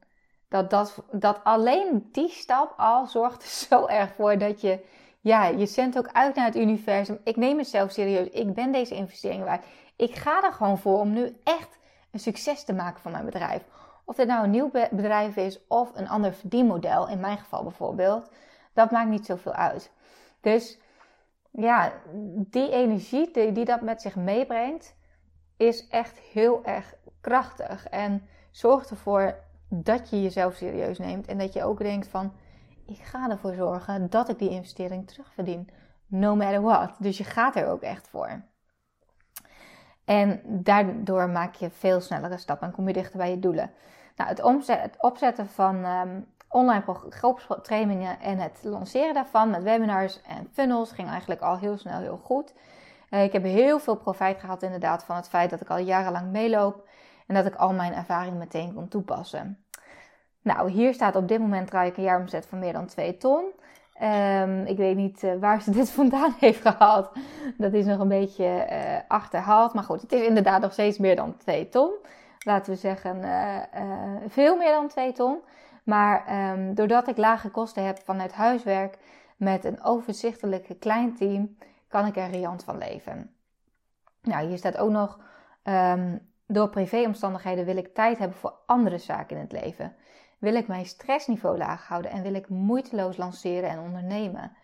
dat, 0.49 0.69
dat, 0.69 1.03
dat 1.11 1.39
alleen 1.43 2.09
die 2.11 2.29
stap 2.29 2.73
al 2.77 3.07
zorgt 3.07 3.43
er 3.43 3.49
zo 3.49 3.85
erg 3.87 4.13
voor 4.13 4.37
dat 4.37 4.61
je, 4.61 4.85
ja, 5.21 5.45
je 5.45 5.65
zendt 5.65 5.97
ook 5.97 6.09
uit 6.11 6.35
naar 6.35 6.45
het 6.45 6.55
universum. 6.55 7.19
Ik 7.23 7.35
neem 7.35 7.55
mezelf 7.55 7.91
serieus. 7.91 8.29
Ik 8.29 8.53
ben 8.53 8.71
deze 8.71 8.95
investering 8.95 9.43
waard. 9.43 9.65
Ik 9.95 10.15
ga 10.15 10.43
er 10.43 10.53
gewoon 10.53 10.77
voor 10.77 10.99
om 10.99 11.13
nu 11.13 11.37
echt 11.43 11.79
een 12.11 12.19
succes 12.19 12.63
te 12.63 12.73
maken 12.73 13.01
van 13.01 13.11
mijn 13.11 13.25
bedrijf. 13.25 13.65
Of 14.05 14.15
dit 14.15 14.27
nou 14.27 14.43
een 14.43 14.49
nieuw 14.49 14.71
bedrijf 14.71 15.35
is 15.35 15.67
of 15.67 15.91
een 15.95 16.09
ander 16.09 16.33
verdienmodel, 16.33 17.09
in 17.09 17.19
mijn 17.19 17.37
geval 17.37 17.63
bijvoorbeeld 17.63 18.29
dat 18.75 18.91
maakt 18.91 19.09
niet 19.09 19.25
zoveel 19.25 19.53
uit. 19.53 19.91
Dus 20.41 20.79
ja, 21.51 21.93
die 22.37 22.71
energie 22.71 23.31
die, 23.31 23.51
die 23.51 23.65
dat 23.65 23.81
met 23.81 24.01
zich 24.01 24.15
meebrengt, 24.15 24.95
is 25.57 25.87
echt 25.87 26.19
heel 26.19 26.65
erg 26.65 26.95
krachtig. 27.21 27.87
En 27.87 28.27
zorgt 28.51 28.89
ervoor 28.89 29.35
dat 29.69 30.09
je 30.09 30.21
jezelf 30.21 30.55
serieus 30.55 30.97
neemt. 30.97 31.27
En 31.27 31.37
dat 31.37 31.53
je 31.53 31.63
ook 31.63 31.79
denkt 31.79 32.07
van, 32.07 32.33
ik 32.85 32.97
ga 32.97 33.29
ervoor 33.29 33.53
zorgen 33.53 34.09
dat 34.09 34.29
ik 34.29 34.39
die 34.39 34.49
investering 34.49 35.07
terugverdien. 35.07 35.69
No 36.07 36.35
matter 36.35 36.61
what. 36.61 36.95
Dus 36.99 37.17
je 37.17 37.23
gaat 37.23 37.55
er 37.55 37.67
ook 37.67 37.81
echt 37.81 38.07
voor. 38.07 38.43
En 40.05 40.41
daardoor 40.43 41.29
maak 41.29 41.55
je 41.55 41.69
veel 41.69 42.01
snellere 42.01 42.37
stappen 42.37 42.67
en 42.67 42.73
kom 42.73 42.87
je 42.87 42.93
dichter 42.93 43.17
bij 43.17 43.29
je 43.29 43.39
doelen. 43.39 43.71
Nou, 44.15 44.29
het, 44.29 44.67
het 44.67 44.95
opzetten 44.99 45.47
van 45.47 45.83
ehm, 45.83 46.19
online 46.49 46.83
groepstrainingen 47.09 48.19
en 48.19 48.37
het 48.37 48.59
lanceren 48.61 49.13
daarvan 49.13 49.49
met 49.49 49.63
webinars 49.63 50.21
en 50.21 50.49
funnels 50.51 50.91
ging 50.91 51.09
eigenlijk 51.09 51.41
al 51.41 51.57
heel 51.57 51.77
snel 51.77 51.99
heel 51.99 52.19
goed. 52.23 52.53
Uh, 53.09 53.23
ik 53.23 53.33
heb 53.33 53.43
heel 53.43 53.79
veel 53.79 53.95
profijt 53.95 54.39
gehad 54.39 54.63
inderdaad 54.63 55.03
van 55.03 55.15
het 55.15 55.29
feit 55.29 55.49
dat 55.49 55.61
ik 55.61 55.69
al 55.69 55.77
jarenlang 55.77 56.31
meeloop 56.31 56.87
en 57.27 57.35
dat 57.35 57.45
ik 57.45 57.55
al 57.55 57.73
mijn 57.73 57.93
ervaring 57.93 58.37
meteen 58.37 58.73
kon 58.73 58.87
toepassen. 58.87 59.65
Nou, 60.41 60.69
hier 60.69 60.93
staat 60.93 61.15
op 61.15 61.27
dit 61.27 61.39
moment 61.39 61.67
draai 61.67 61.89
ik 61.89 61.97
een 61.97 62.03
jaaromzet 62.03 62.45
van 62.45 62.59
meer 62.59 62.73
dan 62.73 62.85
2 62.85 63.17
ton. 63.17 63.51
Um, 64.01 64.65
ik 64.65 64.77
weet 64.77 64.95
niet 64.95 65.23
uh, 65.23 65.35
waar 65.39 65.61
ze 65.61 65.71
dit 65.71 65.89
vandaan 66.01 66.35
heeft 66.39 66.61
gehaald. 66.61 67.09
Dat 67.57 67.73
is 67.73 67.85
nog 67.85 67.99
een 67.99 68.07
beetje 68.07 68.67
uh, 68.71 68.97
achterhaald. 69.07 69.73
Maar 69.73 69.83
goed, 69.83 70.01
het 70.01 70.11
is 70.11 70.27
inderdaad 70.27 70.61
nog 70.61 70.73
steeds 70.73 70.97
meer 70.97 71.15
dan 71.15 71.37
2 71.37 71.69
ton. 71.69 71.91
Laten 72.39 72.73
we 72.73 72.79
zeggen, 72.79 73.21
veel 74.27 74.55
meer 74.55 74.71
dan 74.71 74.87
2 74.87 75.11
ton. 75.11 75.39
Maar 75.83 76.51
um, 76.51 76.73
doordat 76.73 77.07
ik 77.07 77.17
lage 77.17 77.49
kosten 77.49 77.85
heb 77.85 77.99
vanuit 78.03 78.33
huiswerk 78.33 78.97
met 79.37 79.65
een 79.65 79.83
overzichtelijke 79.83 80.75
klein 80.75 81.15
team, 81.15 81.57
kan 81.87 82.05
ik 82.05 82.17
er 82.17 82.29
riant 82.29 82.63
van 82.63 82.77
leven. 82.77 83.35
Nou, 84.21 84.47
hier 84.47 84.57
staat 84.57 84.77
ook 84.77 84.89
nog 84.89 85.19
um, 85.63 86.19
door 86.47 86.69
privéomstandigheden 86.69 87.65
wil 87.65 87.77
ik 87.77 87.93
tijd 87.93 88.17
hebben 88.17 88.37
voor 88.37 88.53
andere 88.65 88.97
zaken 88.97 89.35
in 89.35 89.41
het 89.41 89.51
leven. 89.51 89.95
Wil 90.37 90.55
ik 90.55 90.67
mijn 90.67 90.85
stressniveau 90.85 91.57
laag 91.57 91.87
houden 91.87 92.11
en 92.11 92.21
wil 92.21 92.33
ik 92.33 92.49
moeiteloos 92.49 93.17
lanceren 93.17 93.69
en 93.69 93.79
ondernemen. 93.79 94.55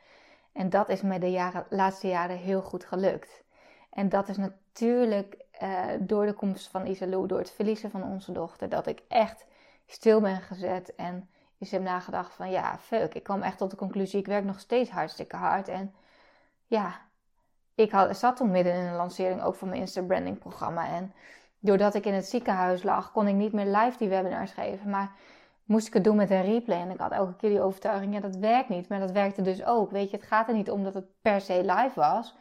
En 0.54 0.70
dat 0.70 0.90
is 0.90 1.02
me 1.02 1.20
de 1.20 1.32
jaren, 1.32 1.66
laatste 1.70 2.08
jaren 2.08 2.38
heel 2.38 2.62
goed 2.62 2.86
gelukt. 2.86 3.44
En 3.90 4.10
dat 4.10 4.30
is 4.30 4.38
natuurlijk 4.38 5.46
uh, 5.64 5.86
door 6.00 6.26
de 6.26 6.34
komst 6.34 6.68
van 6.68 6.86
Isalou, 6.86 7.28
door 7.28 7.40
het 7.40 7.52
verliezen 7.52 7.92
van 7.92 8.04
onze 8.04 8.32
dochter, 8.32 8.70
dat 8.70 8.88
ik 8.88 9.02
echt 9.08 9.46
stil 9.86 10.22
ben 10.22 10.42
gezet 10.42 10.96
en 10.96 11.30
eens 11.60 11.72
heb 11.72 11.82
nagedacht 11.82 12.34
van 12.34 12.52
ja, 12.52 12.78
fuck, 12.78 13.14
ik 13.14 13.24
kwam 13.24 13.42
echt 13.42 13.58
tot 13.58 13.70
de 13.70 13.78
conclusie, 13.78 14.20
ik 14.20 14.26
werk 14.26 14.44
nog 14.44 14.60
steeds 14.60 14.90
hartstikke 14.90 15.36
hard. 15.36 15.68
En 15.68 15.94
ja, 16.68 17.02
ik 17.76 17.92
had, 17.92 18.18
zat 18.18 18.38
toen 18.38 18.52
midden 18.52 18.74
in 18.74 18.86
een 18.86 18.96
lancering 18.96 19.42
ook 19.42 19.56
van 19.56 19.68
mijn 19.68 19.80
Insta 19.80 20.02
branding 20.02 20.40
programma. 20.40 20.88
En 20.88 21.14
doordat 21.60 21.96
ik 21.96 22.06
in 22.06 22.14
het 22.14 22.26
ziekenhuis 22.26 22.84
lag, 22.84 23.12
kon 23.12 23.28
ik 23.28 23.36
niet 23.36 23.54
meer 23.54 23.66
live 23.66 23.98
die 23.98 24.10
webinars 24.10 24.52
geven. 24.52 24.90
Maar 24.90 25.12
moest 25.72 25.88
ik 25.88 25.94
het 25.94 26.04
doen 26.04 26.16
met 26.16 26.30
een 26.30 26.42
replay. 26.42 26.80
En 26.80 26.90
ik 26.90 27.00
had 27.00 27.12
elke 27.12 27.36
keer 27.36 27.50
die 27.50 27.62
overtuiging, 27.62 28.14
ja 28.14 28.20
dat 28.20 28.36
werkt 28.36 28.70
niet. 28.70 28.90
Maar 28.90 29.00
dat 29.00 29.12
werkte 29.12 29.42
dus 29.42 29.66
ook. 29.66 29.92
Weet 29.92 30.10
je, 30.10 30.18
het 30.18 30.26
gaat 30.26 30.48
er 30.48 30.54
niet 30.54 30.72
om 30.72 30.84
dat 30.84 30.94
het 30.94 31.06
per 31.22 31.42
se 31.42 31.64
live 31.66 31.92
was. 31.96 32.36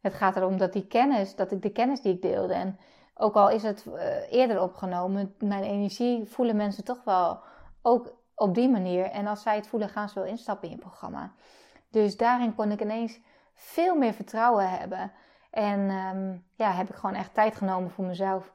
Het 0.00 0.14
gaat 0.14 0.36
erom 0.36 0.56
dat 0.56 0.72
die 0.72 0.86
kennis, 0.86 1.36
dat 1.36 1.50
ik 1.50 1.62
de 1.62 1.72
kennis 1.72 2.00
die 2.00 2.14
ik 2.14 2.22
deelde. 2.22 2.54
En 2.54 2.78
ook 3.14 3.34
al 3.34 3.50
is 3.50 3.62
het 3.62 3.86
eh, 3.86 4.32
eerder 4.32 4.62
opgenomen, 4.62 5.34
mijn 5.38 5.62
energie 5.62 6.24
voelen 6.24 6.56
mensen 6.56 6.84
toch 6.84 7.04
wel 7.04 7.40
ook 7.82 8.14
op 8.34 8.54
die 8.54 8.68
manier. 8.68 9.04
En 9.04 9.26
als 9.26 9.42
zij 9.42 9.56
het 9.56 9.66
voelen, 9.66 9.88
gaan 9.88 10.08
ze 10.08 10.14
wel 10.14 10.28
instappen 10.28 10.68
in 10.68 10.74
je 10.74 10.80
programma. 10.80 11.32
Dus 11.90 12.16
daarin 12.16 12.54
kon 12.54 12.70
ik 12.70 12.80
ineens 12.80 13.20
veel 13.54 13.94
meer 13.96 14.12
vertrouwen 14.12 14.70
hebben. 14.70 15.12
En 15.50 15.80
um, 15.90 16.44
ja, 16.54 16.70
heb 16.70 16.88
ik 16.88 16.94
gewoon 16.94 17.14
echt 17.14 17.34
tijd 17.34 17.54
genomen 17.54 17.90
voor 17.90 18.04
mezelf 18.04 18.52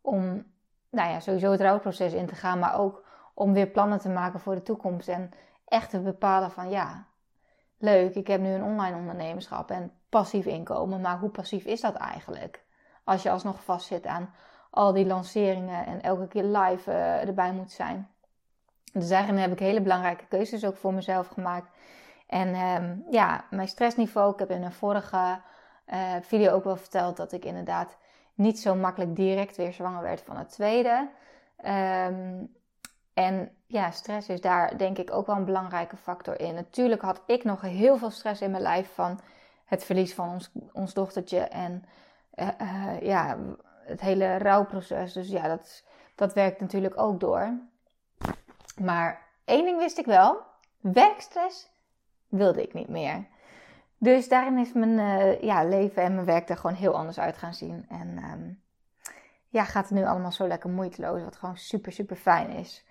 om, 0.00 0.44
nou 0.90 1.10
ja, 1.10 1.20
sowieso 1.20 1.50
het 1.50 1.60
rouwproces 1.60 2.12
in 2.12 2.26
te 2.26 2.34
gaan, 2.34 2.58
maar 2.58 2.78
ook 2.78 3.01
om 3.34 3.52
weer 3.52 3.66
plannen 3.66 3.98
te 3.98 4.08
maken 4.08 4.40
voor 4.40 4.54
de 4.54 4.62
toekomst. 4.62 5.08
En 5.08 5.30
echt 5.64 5.90
te 5.90 6.00
bepalen 6.00 6.50
van 6.50 6.70
ja, 6.70 7.06
leuk, 7.78 8.14
ik 8.14 8.26
heb 8.26 8.40
nu 8.40 8.48
een 8.48 8.64
online 8.64 8.96
ondernemerschap 8.96 9.70
en 9.70 9.92
passief 10.08 10.46
inkomen, 10.46 11.00
maar 11.00 11.18
hoe 11.18 11.30
passief 11.30 11.64
is 11.64 11.80
dat 11.80 11.94
eigenlijk? 11.94 12.64
Als 13.04 13.22
je 13.22 13.30
alsnog 13.30 13.64
vastzit 13.64 14.06
aan 14.06 14.34
al 14.70 14.92
die 14.92 15.06
lanceringen 15.06 15.86
en 15.86 16.02
elke 16.02 16.28
keer 16.28 16.44
live 16.44 16.90
uh, 16.90 17.28
erbij 17.28 17.52
moet 17.52 17.72
zijn. 17.72 18.10
Dus 18.92 19.08
daarin 19.08 19.36
heb 19.36 19.52
ik 19.52 19.58
hele 19.58 19.80
belangrijke 19.80 20.26
keuzes 20.26 20.64
ook 20.64 20.76
voor 20.76 20.94
mezelf 20.94 21.28
gemaakt. 21.28 21.70
En 22.26 22.54
um, 22.54 23.04
ja, 23.10 23.44
mijn 23.50 23.68
stressniveau. 23.68 24.32
Ik 24.32 24.38
heb 24.38 24.50
in 24.50 24.62
een 24.62 24.72
vorige 24.72 25.40
uh, 25.86 26.14
video 26.20 26.52
ook 26.52 26.64
wel 26.64 26.76
verteld 26.76 27.16
dat 27.16 27.32
ik 27.32 27.44
inderdaad 27.44 27.96
niet 28.34 28.60
zo 28.60 28.74
makkelijk 28.74 29.16
direct 29.16 29.56
weer 29.56 29.72
zwanger 29.72 30.02
werd 30.02 30.20
van 30.20 30.36
het 30.36 30.48
tweede. 30.48 31.10
Um, 31.64 32.54
en 33.14 33.50
ja, 33.66 33.90
stress 33.90 34.28
is 34.28 34.40
daar 34.40 34.78
denk 34.78 34.98
ik 34.98 35.12
ook 35.12 35.26
wel 35.26 35.36
een 35.36 35.44
belangrijke 35.44 35.96
factor 35.96 36.40
in. 36.40 36.54
Natuurlijk 36.54 37.02
had 37.02 37.22
ik 37.26 37.44
nog 37.44 37.60
heel 37.60 37.96
veel 37.96 38.10
stress 38.10 38.40
in 38.40 38.50
mijn 38.50 38.62
lijf 38.62 38.94
van 38.94 39.20
het 39.64 39.84
verlies 39.84 40.14
van 40.14 40.28
ons, 40.28 40.50
ons 40.72 40.94
dochtertje 40.94 41.40
en 41.40 41.84
uh, 42.34 42.48
uh, 42.60 43.00
ja, 43.00 43.38
het 43.84 44.00
hele 44.00 44.38
rouwproces. 44.38 45.12
Dus 45.12 45.28
ja, 45.28 45.48
dat, 45.48 45.84
dat 46.14 46.32
werkt 46.32 46.60
natuurlijk 46.60 47.00
ook 47.00 47.20
door. 47.20 47.52
Maar 48.80 49.22
één 49.44 49.64
ding 49.64 49.78
wist 49.78 49.98
ik 49.98 50.06
wel: 50.06 50.40
werkstress 50.80 51.70
wilde 52.28 52.62
ik 52.62 52.74
niet 52.74 52.88
meer. 52.88 53.26
Dus 53.98 54.28
daarin 54.28 54.58
is 54.58 54.72
mijn 54.72 54.98
uh, 54.98 55.40
ja, 55.40 55.64
leven 55.64 56.02
en 56.02 56.14
mijn 56.14 56.26
werk 56.26 56.48
er 56.48 56.56
gewoon 56.56 56.76
heel 56.76 56.96
anders 56.96 57.18
uit 57.18 57.36
gaan 57.36 57.54
zien. 57.54 57.86
En 57.88 58.24
um, 58.32 58.62
ja, 59.48 59.64
gaat 59.64 59.88
het 59.88 59.98
nu 59.98 60.04
allemaal 60.04 60.32
zo 60.32 60.46
lekker 60.46 60.70
moeiteloos, 60.70 61.22
wat 61.22 61.36
gewoon 61.36 61.56
super, 61.56 61.92
super 61.92 62.16
fijn 62.16 62.50
is. 62.50 62.84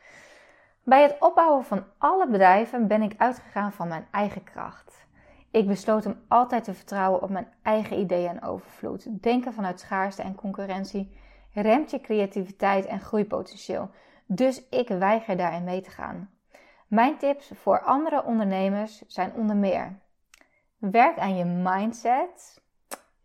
Bij 0.92 1.02
het 1.02 1.16
opbouwen 1.20 1.64
van 1.64 1.84
alle 1.98 2.28
bedrijven 2.28 2.88
ben 2.88 3.02
ik 3.02 3.14
uitgegaan 3.18 3.72
van 3.72 3.88
mijn 3.88 4.08
eigen 4.12 4.44
kracht. 4.44 5.06
Ik 5.52 5.68
besloot 5.68 6.06
om 6.06 6.22
altijd 6.28 6.64
te 6.64 6.74
vertrouwen 6.74 7.22
op 7.22 7.30
mijn 7.30 7.54
eigen 7.64 8.00
ideeën 8.00 8.30
en 8.30 8.44
overvloed. 8.44 9.24
Denken 9.24 9.54
vanuit 9.54 9.80
schaarste 9.80 10.22
en 10.22 10.36
concurrentie 10.36 11.18
remt 11.54 11.92
je 11.92 12.02
creativiteit 12.02 12.86
en 12.86 13.00
groeipotentieel. 13.00 13.90
Dus 14.26 14.68
ik 14.70 14.88
weiger 14.88 15.38
daarin 15.38 15.64
mee 15.64 15.82
te 15.82 15.90
gaan. 15.90 16.30
Mijn 16.88 17.18
tips 17.18 17.52
voor 17.56 17.82
andere 17.82 18.24
ondernemers 18.24 19.04
zijn 19.08 19.34
onder 19.34 19.56
meer: 19.56 20.00
werk 20.78 21.18
aan 21.18 21.36
je 21.36 21.46
mindset. 21.46 22.62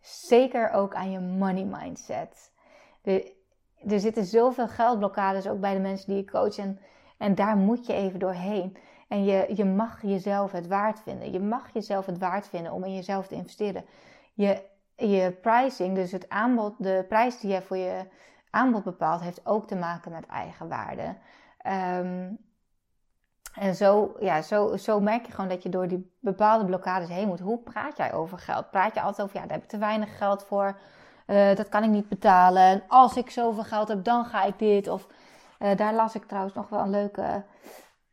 Zeker 0.01 0.71
ook 0.71 0.95
aan 0.95 1.11
je 1.11 1.21
money 1.21 1.65
mindset. 1.65 2.53
Er, 3.03 3.33
er 3.89 4.01
zitten 4.01 4.25
zoveel 4.25 4.69
geldblokkades 4.69 5.49
ook 5.49 5.61
bij 5.61 5.75
de 5.75 5.81
mensen 5.81 6.09
die 6.09 6.17
je 6.17 6.31
coach. 6.31 6.59
En, 6.59 6.81
en 7.19 7.35
daar 7.35 7.57
moet 7.57 7.87
je 7.87 7.93
even 7.93 8.19
doorheen. 8.19 8.77
En 9.09 9.25
je, 9.25 9.53
je 9.55 9.65
mag 9.65 10.03
jezelf 10.03 10.53
het 10.53 10.67
waard 10.67 11.01
vinden. 11.01 11.33
Je 11.33 11.41
mag 11.41 11.73
jezelf 11.73 12.07
het 12.07 12.19
waard 12.19 12.49
vinden 12.49 12.73
om 12.73 12.85
in 12.85 12.95
jezelf 12.95 13.27
te 13.27 13.35
investeren. 13.35 13.85
Je, 14.35 14.63
je 14.97 15.39
pricing, 15.43 15.95
dus 15.95 16.13
het 16.13 16.29
aanbod, 16.29 16.75
de 16.79 17.05
prijs 17.09 17.41
die 17.41 17.53
je 17.53 17.63
voor 17.63 17.77
je 17.77 18.07
aanbod 18.51 18.85
bepaalt, 18.85 19.21
heeft 19.21 19.47
ook 19.47 19.67
te 19.67 19.77
maken 19.77 20.13
met 20.13 20.27
eigenwaarde. 20.27 21.17
Um, 21.67 22.39
en 23.55 23.75
zo, 23.75 24.17
ja, 24.21 24.43
zo, 24.43 24.77
zo 24.77 25.01
merk 25.01 25.27
je 25.27 25.33
gewoon 25.33 25.51
dat 25.51 25.63
je 25.63 25.69
door 25.69 25.89
die 25.89 26.17
bepaalde 26.21 26.65
blokkades 26.65 27.09
heen 27.09 27.29
moet. 27.29 27.41
Hoe 27.41 27.59
praat 27.59 27.97
jij 27.97 28.13
over 28.13 28.39
geld? 28.39 28.71
Praat 28.71 28.95
je 28.95 29.01
altijd 29.01 29.23
over, 29.29 29.41
ja, 29.41 29.47
daar 29.47 29.55
heb 29.57 29.63
ik 29.63 29.69
te 29.69 29.79
weinig 29.79 30.19
geld 30.19 30.45
voor. 30.45 30.79
Uh, 31.27 31.55
dat 31.55 31.69
kan 31.69 31.83
ik 31.83 31.91
niet 31.91 32.09
betalen. 32.09 32.63
En 32.63 32.83
als 32.89 33.17
ik 33.17 33.31
zoveel 33.31 33.65
geld 33.65 33.89
heb, 33.89 34.05
dan 34.05 34.25
ga 34.25 34.45
ik 34.45 34.59
dit. 34.59 34.89
Of 34.89 35.07
uh, 35.59 35.77
daar 35.77 35.95
las 35.95 36.15
ik 36.15 36.25
trouwens 36.25 36.55
nog 36.55 36.69
wel 36.69 36.81
een 36.81 36.91
leuke 36.91 37.45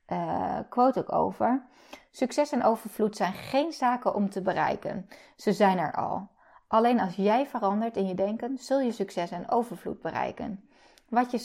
uh, 0.07 0.59
quote 0.69 0.99
ook 0.99 1.11
over. 1.11 1.65
Succes 2.11 2.51
en 2.51 2.63
overvloed 2.63 3.15
zijn 3.15 3.33
geen 3.33 3.71
zaken 3.71 4.15
om 4.15 4.29
te 4.29 4.41
bereiken. 4.41 5.09
Ze 5.35 5.53
zijn 5.53 5.77
er 5.77 5.93
al. 5.93 6.27
Alleen 6.67 6.99
als 6.99 7.15
jij 7.15 7.45
verandert 7.45 7.97
in 7.97 8.07
je 8.07 8.15
denken, 8.15 8.57
zul 8.57 8.79
je 8.79 8.91
succes 8.91 9.31
en 9.31 9.49
overvloed 9.49 10.01
bereiken. 10.01 10.67
Wat 11.09 11.31
je 11.31 11.37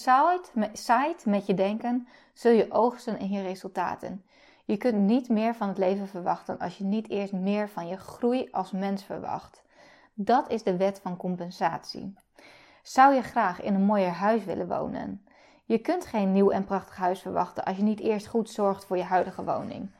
zaait 0.72 1.24
met 1.26 1.46
je 1.46 1.54
denken, 1.54 2.08
zul 2.32 2.52
je 2.52 2.72
oogsten 2.72 3.18
in 3.18 3.28
je 3.28 3.42
resultaten. 3.42 4.24
Je 4.64 4.76
kunt 4.76 4.98
niet 4.98 5.28
meer 5.28 5.54
van 5.54 5.68
het 5.68 5.78
leven 5.78 6.08
verwachten 6.08 6.58
als 6.58 6.78
je 6.78 6.84
niet 6.84 7.08
eerst 7.10 7.32
meer 7.32 7.68
van 7.68 7.86
je 7.86 7.96
groei 7.96 8.48
als 8.50 8.70
mens 8.70 9.04
verwacht. 9.04 9.62
Dat 10.14 10.50
is 10.50 10.62
de 10.62 10.76
wet 10.76 11.00
van 11.00 11.16
compensatie. 11.16 12.14
Zou 12.82 13.14
je 13.14 13.22
graag 13.22 13.60
in 13.60 13.74
een 13.74 13.84
mooier 13.84 14.12
huis 14.12 14.44
willen 14.44 14.68
wonen? 14.68 15.26
Je 15.68 15.78
kunt 15.78 16.06
geen 16.06 16.32
nieuw 16.32 16.50
en 16.50 16.64
prachtig 16.64 16.96
huis 16.96 17.20
verwachten 17.20 17.64
als 17.64 17.76
je 17.76 17.82
niet 17.82 18.00
eerst 18.00 18.26
goed 18.26 18.50
zorgt 18.50 18.84
voor 18.84 18.96
je 18.96 19.02
huidige 19.02 19.44
woning. 19.44 19.90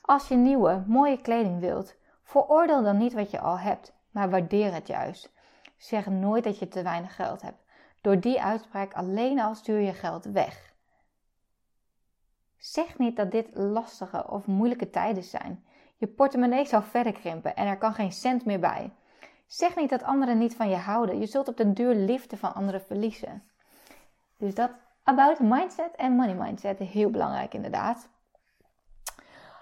Als 0.00 0.28
je 0.28 0.34
nieuwe, 0.34 0.84
mooie 0.86 1.20
kleding 1.20 1.60
wilt, 1.60 1.94
veroordeel 2.22 2.82
dan 2.82 2.96
niet 2.96 3.12
wat 3.12 3.30
je 3.30 3.40
al 3.40 3.58
hebt, 3.58 3.92
maar 4.10 4.30
waardeer 4.30 4.72
het 4.72 4.86
juist. 4.86 5.32
Zeg 5.76 6.06
nooit 6.06 6.44
dat 6.44 6.58
je 6.58 6.68
te 6.68 6.82
weinig 6.82 7.14
geld 7.14 7.42
hebt. 7.42 7.64
Door 8.00 8.20
die 8.20 8.42
uitspraak 8.42 8.94
alleen 8.94 9.40
al 9.40 9.54
stuur 9.54 9.80
je 9.80 9.92
geld 9.92 10.24
weg. 10.24 10.72
Zeg 12.58 12.98
niet 12.98 13.16
dat 13.16 13.30
dit 13.30 13.48
lastige 13.52 14.30
of 14.30 14.46
moeilijke 14.46 14.90
tijden 14.90 15.24
zijn. 15.24 15.64
Je 15.96 16.06
portemonnee 16.06 16.66
zal 16.66 16.82
verder 16.82 17.12
krimpen 17.12 17.56
en 17.56 17.66
er 17.66 17.78
kan 17.78 17.94
geen 17.94 18.12
cent 18.12 18.44
meer 18.44 18.60
bij. 18.60 18.92
Zeg 19.46 19.76
niet 19.76 19.90
dat 19.90 20.02
anderen 20.02 20.38
niet 20.38 20.56
van 20.56 20.68
je 20.68 20.76
houden. 20.76 21.18
Je 21.18 21.26
zult 21.26 21.48
op 21.48 21.56
den 21.56 21.74
duur 21.74 21.94
liefde 21.94 22.36
van 22.36 22.54
anderen 22.54 22.82
verliezen. 22.82 23.42
Dus 24.36 24.54
dat 24.54 24.70
about 25.10 25.40
mindset 25.40 25.96
en 25.96 26.12
money 26.12 26.34
mindset, 26.34 26.78
heel 26.78 27.10
belangrijk 27.10 27.54
inderdaad. 27.54 28.08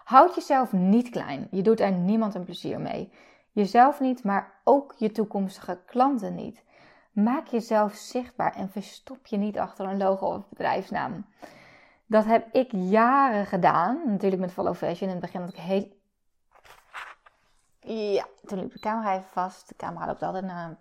Houd 0.05 0.35
jezelf 0.35 0.73
niet 0.73 1.11
klein. 1.11 1.49
Je 1.51 1.63
doet 1.63 1.81
er 1.81 1.93
niemand 1.93 2.35
een 2.35 2.45
plezier 2.45 2.81
mee. 2.81 3.13
Jezelf 3.53 4.01
niet, 4.01 4.25
maar 4.25 4.61
ook 4.65 4.95
je 4.97 5.13
toekomstige 5.13 5.81
klanten 5.87 6.35
niet. 6.35 6.65
Maak 7.13 7.47
jezelf 7.47 7.95
zichtbaar 7.95 8.55
en 8.55 8.71
verstop 8.71 9.27
je 9.27 9.37
niet 9.37 9.59
achter 9.59 9.87
een 9.87 9.97
logo 9.97 10.27
of 10.27 10.49
bedrijfsnaam. 10.49 11.27
Dat 12.07 12.25
heb 12.25 12.55
ik 12.55 12.73
jaren 12.73 13.47
gedaan. 13.47 14.01
Natuurlijk 14.07 14.41
met 14.41 14.53
Follow 14.53 14.75
Fashion. 14.75 15.09
In 15.09 15.17
het 15.17 15.33
begin 15.33 15.49
ik 15.49 15.57
heel... 15.57 15.97
Ja, 17.81 18.27
toen 18.45 18.59
liep 18.59 18.73
de 18.73 18.79
camera 18.79 19.13
even 19.13 19.31
vast. 19.31 19.69
De 19.69 19.77
camera 19.77 20.07
loopt 20.07 20.23
altijd 20.23 20.45
na 20.45 20.65
een 20.65 20.77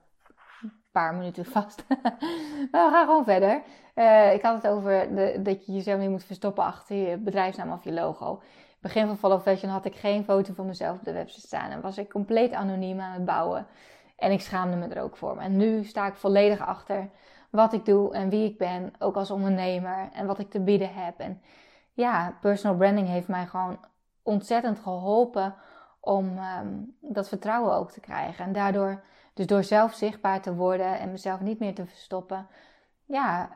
paar 0.98 1.16
minuten 1.16 1.46
vast. 1.46 1.84
maar 2.72 2.86
we 2.86 2.90
gaan 2.92 3.06
gewoon 3.06 3.24
verder. 3.24 3.62
Uh, 3.96 4.34
ik 4.34 4.42
had 4.42 4.56
het 4.56 4.72
over 4.72 5.16
de, 5.16 5.40
dat 5.44 5.66
je 5.66 5.74
jezelf 5.74 6.00
niet 6.00 6.10
moet 6.10 6.24
verstoppen 6.24 6.64
achter 6.64 6.96
je 6.96 7.18
bedrijfsnaam 7.18 7.72
of 7.72 7.84
je 7.84 7.92
logo. 7.92 8.42
Begin 8.80 9.08
van 9.08 9.18
Follow 9.18 9.42
Fashion 9.42 9.72
had 9.72 9.86
ik 9.86 9.96
geen 9.96 10.24
foto 10.24 10.54
van 10.54 10.66
mezelf 10.66 10.98
op 10.98 11.04
de 11.04 11.14
website 11.14 11.48
staan. 11.48 11.72
En 11.72 11.82
was 11.82 11.98
ik 11.98 12.10
compleet 12.10 12.54
anoniem 12.54 13.00
aan 13.00 13.14
het 13.14 13.26
bouwen. 13.26 13.68
En 14.16 14.32
ik 14.32 14.42
schaamde 14.42 14.78
me 14.78 14.88
er 14.88 15.02
ook 15.02 15.18
voor. 15.18 15.38
En 15.38 15.58
nu 15.58 15.84
sta 15.84 16.08
ik 16.08 16.16
volledig 16.16 16.60
achter 16.60 17.10
wat 17.50 17.74
ik 17.74 17.86
doe 17.86 18.14
en 18.14 18.30
wie 18.30 18.50
ik 18.50 18.58
ben, 18.58 18.94
ook 19.00 19.16
als 19.16 19.32
ondernemer 19.32 20.10
en 20.14 20.26
wat 20.26 20.40
ik 20.40 20.50
te 20.50 20.60
bieden 20.60 20.94
heb. 20.94 21.20
En 21.20 21.42
ja, 21.94 22.38
personal 22.42 22.78
branding 22.78 23.08
heeft 23.08 23.28
mij 23.28 23.46
gewoon 23.46 23.80
ontzettend 24.24 24.80
geholpen 24.80 25.56
om 26.00 26.38
um, 26.38 26.96
dat 27.02 27.28
vertrouwen 27.28 27.74
ook 27.74 27.92
te 27.92 28.00
krijgen. 28.00 28.46
En 28.46 28.54
daardoor, 28.54 29.04
dus 29.38 29.48
door 29.48 29.64
zelf 29.64 29.94
zichtbaar 29.94 30.42
te 30.42 30.56
worden 30.56 31.00
en 31.00 31.12
mezelf 31.12 31.40
niet 31.40 31.60
meer 31.60 31.76
te 31.76 31.86
verstoppen, 31.86 32.48
ja, 33.06 33.50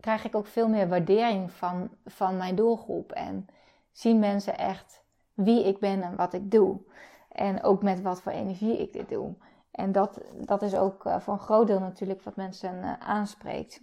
krijg 0.00 0.24
ik 0.24 0.34
ook 0.34 0.46
veel 0.46 0.68
meer 0.68 0.88
waardering 0.88 1.52
van, 1.52 1.90
van 2.04 2.36
mijn 2.36 2.54
doelgroep. 2.54 3.12
En 3.12 3.46
zien 3.90 4.18
mensen 4.18 4.58
echt 4.58 5.02
wie 5.34 5.66
ik 5.66 5.78
ben 5.78 6.02
en 6.02 6.16
wat 6.16 6.32
ik 6.32 6.50
doe. 6.50 6.80
En 7.28 7.62
ook 7.62 7.82
met 7.82 8.02
wat 8.02 8.22
voor 8.22 8.32
energie 8.32 8.78
ik 8.78 8.92
dit 8.92 9.08
doe. 9.08 9.34
En 9.70 9.92
dat, 9.92 10.20
dat 10.34 10.62
is 10.62 10.74
ook 10.74 11.04
uh, 11.04 11.20
voor 11.20 11.34
een 11.34 11.40
groot 11.40 11.66
deel 11.66 11.80
natuurlijk 11.80 12.22
wat 12.22 12.36
mensen 12.36 12.74
uh, 12.74 12.92
aanspreekt. 12.98 13.82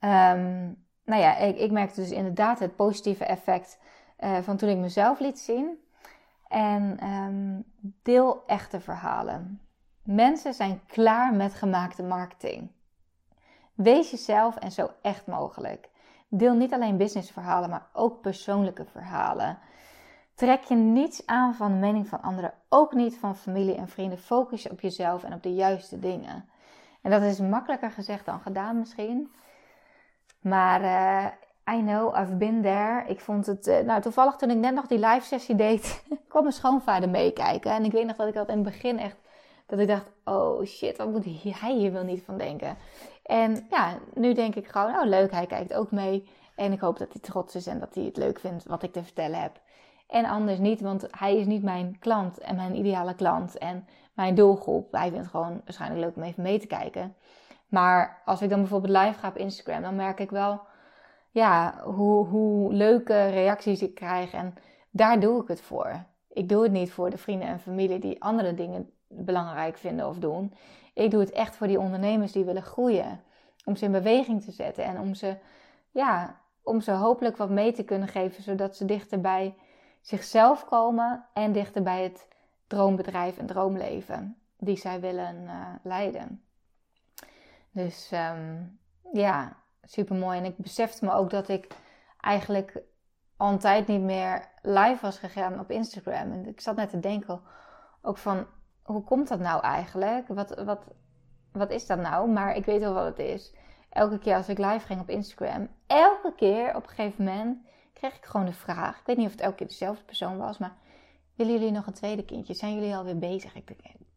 Um, 0.00 0.82
nou 1.04 1.20
ja, 1.20 1.36
ik, 1.36 1.58
ik 1.58 1.70
merkte 1.70 2.00
dus 2.00 2.10
inderdaad 2.10 2.58
het 2.58 2.76
positieve 2.76 3.24
effect 3.24 3.78
uh, 4.20 4.38
van 4.38 4.56
toen 4.56 4.68
ik 4.68 4.76
mezelf 4.76 5.20
liet 5.20 5.38
zien. 5.38 5.83
En 6.54 7.08
um, 7.08 7.64
deel 8.02 8.42
echte 8.46 8.80
verhalen. 8.80 9.60
Mensen 10.02 10.54
zijn 10.54 10.80
klaar 10.86 11.34
met 11.34 11.54
gemaakte 11.54 12.02
marketing. 12.02 12.70
Wees 13.74 14.10
jezelf 14.10 14.56
en 14.56 14.72
zo 14.72 14.90
echt 15.02 15.26
mogelijk. 15.26 15.88
Deel 16.28 16.54
niet 16.54 16.72
alleen 16.72 16.96
businessverhalen, 16.96 17.70
maar 17.70 17.86
ook 17.92 18.20
persoonlijke 18.20 18.84
verhalen. 18.84 19.58
Trek 20.34 20.62
je 20.62 20.74
niets 20.74 21.26
aan 21.26 21.54
van 21.54 21.72
de 21.72 21.78
mening 21.78 22.08
van 22.08 22.22
anderen, 22.22 22.54
ook 22.68 22.92
niet 22.92 23.18
van 23.18 23.36
familie 23.36 23.74
en 23.74 23.88
vrienden. 23.88 24.18
Focus 24.18 24.62
je 24.62 24.70
op 24.70 24.80
jezelf 24.80 25.24
en 25.24 25.32
op 25.32 25.42
de 25.42 25.54
juiste 25.54 25.98
dingen. 25.98 26.48
En 27.02 27.10
dat 27.10 27.22
is 27.22 27.40
makkelijker 27.40 27.90
gezegd 27.90 28.24
dan 28.24 28.40
gedaan 28.40 28.78
misschien. 28.78 29.32
Maar 30.40 30.82
uh, 30.82 31.26
I 31.70 31.80
know, 31.80 32.16
I've 32.16 32.36
been 32.36 32.62
there. 32.62 33.04
Ik 33.06 33.20
vond 33.20 33.46
het, 33.46 33.66
uh, 33.66 33.78
nou 33.78 34.00
toevallig 34.00 34.36
toen 34.36 34.50
ik 34.50 34.56
net 34.56 34.74
nog 34.74 34.86
die 34.86 34.98
live 34.98 35.26
sessie 35.26 35.54
deed, 35.54 36.04
kwam 36.28 36.42
mijn 36.42 36.54
schoonvader 36.54 37.08
meekijken. 37.08 37.70
En 37.70 37.84
ik 37.84 37.92
weet 37.92 38.06
nog 38.06 38.16
dat 38.16 38.28
ik 38.28 38.34
dat 38.34 38.48
in 38.48 38.54
het 38.54 38.64
begin 38.64 38.98
echt, 38.98 39.16
dat 39.66 39.78
ik 39.78 39.88
dacht, 39.88 40.10
oh 40.24 40.64
shit, 40.64 40.96
wat 40.96 41.10
moet 41.10 41.24
hij 41.24 41.72
hier 41.72 41.92
wel 41.92 42.04
niet 42.04 42.22
van 42.24 42.38
denken. 42.38 42.76
En 43.22 43.66
ja, 43.70 43.98
nu 44.14 44.32
denk 44.32 44.54
ik 44.54 44.68
gewoon, 44.68 44.96
oh 44.96 45.04
leuk, 45.04 45.30
hij 45.30 45.46
kijkt 45.46 45.74
ook 45.74 45.90
mee. 45.90 46.28
En 46.56 46.72
ik 46.72 46.80
hoop 46.80 46.98
dat 46.98 47.12
hij 47.12 47.20
trots 47.20 47.54
is 47.54 47.66
en 47.66 47.78
dat 47.78 47.94
hij 47.94 48.04
het 48.04 48.16
leuk 48.16 48.38
vindt 48.38 48.64
wat 48.64 48.82
ik 48.82 48.92
te 48.92 49.02
vertellen 49.02 49.40
heb. 49.40 49.60
En 50.08 50.24
anders 50.24 50.58
niet, 50.58 50.80
want 50.80 51.06
hij 51.10 51.36
is 51.36 51.46
niet 51.46 51.62
mijn 51.62 51.96
klant 51.98 52.38
en 52.38 52.56
mijn 52.56 52.76
ideale 52.76 53.14
klant 53.14 53.58
en 53.58 53.86
mijn 54.14 54.34
doelgroep. 54.34 54.92
Hij 54.92 55.08
vindt 55.08 55.18
het 55.18 55.30
gewoon 55.30 55.60
waarschijnlijk 55.64 56.00
leuk 56.00 56.16
om 56.16 56.22
even 56.22 56.42
mee 56.42 56.58
te 56.58 56.66
kijken. 56.66 57.14
Maar 57.68 58.22
als 58.24 58.42
ik 58.42 58.50
dan 58.50 58.60
bijvoorbeeld 58.60 59.04
live 59.04 59.18
ga 59.18 59.28
op 59.28 59.36
Instagram, 59.36 59.82
dan 59.82 59.96
merk 59.96 60.20
ik 60.20 60.30
wel 60.30 60.60
ja, 61.34 61.80
hoe, 61.84 62.26
hoe 62.26 62.72
leuke 62.72 63.26
reacties 63.26 63.82
ik 63.82 63.94
krijg. 63.94 64.32
En 64.32 64.54
daar 64.90 65.20
doe 65.20 65.42
ik 65.42 65.48
het 65.48 65.60
voor. 65.60 66.04
Ik 66.28 66.48
doe 66.48 66.62
het 66.62 66.72
niet 66.72 66.92
voor 66.92 67.10
de 67.10 67.18
vrienden 67.18 67.48
en 67.48 67.60
familie 67.60 67.98
die 67.98 68.22
andere 68.22 68.54
dingen 68.54 68.90
belangrijk 69.08 69.78
vinden 69.78 70.08
of 70.08 70.18
doen. 70.18 70.54
Ik 70.92 71.10
doe 71.10 71.20
het 71.20 71.30
echt 71.30 71.56
voor 71.56 71.66
die 71.66 71.78
ondernemers 71.78 72.32
die 72.32 72.44
willen 72.44 72.62
groeien. 72.62 73.20
Om 73.64 73.76
ze 73.76 73.84
in 73.84 73.92
beweging 73.92 74.42
te 74.42 74.50
zetten 74.50 74.84
en 74.84 75.00
om 75.00 75.14
ze, 75.14 75.36
ja, 75.90 76.40
om 76.62 76.80
ze 76.80 76.92
hopelijk 76.92 77.36
wat 77.36 77.50
mee 77.50 77.72
te 77.72 77.84
kunnen 77.84 78.08
geven, 78.08 78.42
zodat 78.42 78.76
ze 78.76 78.84
dichter 78.84 79.20
bij 79.20 79.54
zichzelf 80.00 80.64
komen 80.64 81.26
en 81.32 81.52
dichter 81.52 81.82
bij 81.82 82.02
het 82.02 82.28
droombedrijf 82.66 83.38
en 83.38 83.46
droomleven 83.46 84.36
die 84.58 84.76
zij 84.76 85.00
willen 85.00 85.42
uh, 85.42 85.66
leiden. 85.82 86.44
Dus 87.70 88.10
um, 88.12 88.78
ja, 89.12 89.63
super 89.84 90.16
mooi. 90.16 90.38
En 90.38 90.44
ik 90.44 90.56
besefte 90.56 91.04
me 91.04 91.12
ook 91.12 91.30
dat 91.30 91.48
ik 91.48 91.66
eigenlijk 92.20 92.82
al 93.36 93.52
een 93.52 93.58
tijd 93.58 93.86
niet 93.86 94.00
meer 94.00 94.48
live 94.62 94.98
was 95.00 95.18
gegaan 95.18 95.60
op 95.60 95.70
Instagram. 95.70 96.32
En 96.32 96.46
ik 96.46 96.60
zat 96.60 96.76
net 96.76 96.90
te 96.90 97.00
denken 97.00 97.40
ook 98.02 98.18
van 98.18 98.46
hoe 98.82 99.04
komt 99.04 99.28
dat 99.28 99.40
nou 99.40 99.62
eigenlijk? 99.62 100.28
Wat, 100.28 100.62
wat, 100.64 100.84
wat 101.52 101.70
is 101.70 101.86
dat 101.86 101.98
nou? 101.98 102.30
Maar 102.30 102.56
ik 102.56 102.64
weet 102.64 102.80
wel 102.80 102.94
wat 102.94 103.04
het 103.04 103.18
is. 103.18 103.54
Elke 103.90 104.18
keer 104.18 104.36
als 104.36 104.48
ik 104.48 104.58
live 104.58 104.86
ging 104.86 105.00
op 105.00 105.08
Instagram, 105.08 105.68
elke 105.86 106.34
keer 106.36 106.76
op 106.76 106.82
een 106.82 106.88
gegeven 106.88 107.24
moment 107.24 107.66
kreeg 107.92 108.16
ik 108.16 108.24
gewoon 108.24 108.46
de 108.46 108.52
vraag. 108.52 108.98
Ik 108.98 109.06
weet 109.06 109.16
niet 109.16 109.26
of 109.26 109.32
het 109.32 109.40
elke 109.40 109.56
keer 109.56 109.66
dezelfde 109.66 110.04
persoon 110.04 110.38
was, 110.38 110.58
maar 110.58 110.76
willen 111.36 111.52
jullie 111.52 111.70
nog 111.70 111.86
een 111.86 111.92
tweede 111.92 112.24
kindje? 112.24 112.54
Zijn 112.54 112.74
jullie 112.74 112.96
alweer 112.96 113.18
bezig? 113.18 113.52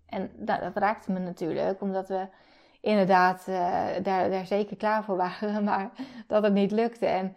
En 0.06 0.32
dat 0.36 0.60
raakte 0.78 1.12
me 1.12 1.20
natuurlijk, 1.20 1.82
omdat 1.82 2.08
we 2.08 2.28
inderdaad 2.82 3.46
uh, 3.50 3.56
daar, 4.04 4.30
daar 4.30 4.46
zeker 4.46 4.78
klaar 4.78 5.04
voor 5.04 5.18
waren, 5.18 5.64
maar 5.72 5.92
dat 6.28 6.44
het 6.44 6.54
niet 6.54 6.72
lukte. 6.72 7.06
En 7.06 7.36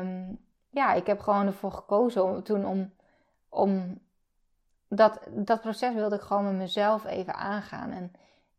um, 0.00 0.38
ja, 0.70 0.92
ik 0.92 1.06
heb 1.06 1.20
gewoon 1.20 1.46
ervoor 1.46 1.72
gekozen 1.72 2.24
om, 2.24 2.42
toen 2.42 2.66
om, 2.66 2.92
om 3.48 3.98
dat, 4.88 5.20
dat 5.30 5.60
proces 5.60 5.94
wilde 5.94 6.16
ik 6.16 6.20
gewoon 6.20 6.44
met 6.44 6.54
mezelf 6.54 7.04
even 7.04 7.34
aangaan. 7.34 7.90
En 7.90 8.12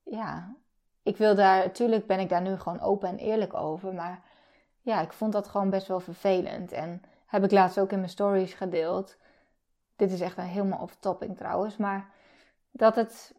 ja, 0.04 0.56
ik 1.04 1.18
wil 1.18 1.36
daar, 1.36 1.66
natuurlijk 1.66 2.08
ben 2.08 2.20
ik 2.20 2.30
daar 2.30 2.42
nu 2.42 2.58
gewoon 2.58 2.80
open 2.82 3.10
en 3.10 3.18
eerlijk 3.18 3.54
over, 3.54 3.94
maar 3.94 4.24
ja, 4.82 5.02
ik 5.02 5.14
vond 5.14 5.34
dat 5.34 5.48
gewoon 5.48 5.70
best 5.70 5.88
wel 5.88 6.00
vervelend. 6.00 6.72
En 6.72 7.02
heb 7.26 7.44
ik 7.44 7.52
laatst 7.52 7.80
ook 7.80 7.92
in 7.92 7.98
mijn 7.98 8.10
stories 8.10 8.54
gedeeld. 8.54 9.18
Dit 9.96 10.12
is 10.12 10.22
echt 10.22 10.38
een 10.38 10.44
helemaal 10.44 10.82
off-topic 10.82 11.38
trouwens, 11.38 11.78
maar 11.78 12.10
dat 12.72 12.96
het 12.96 13.34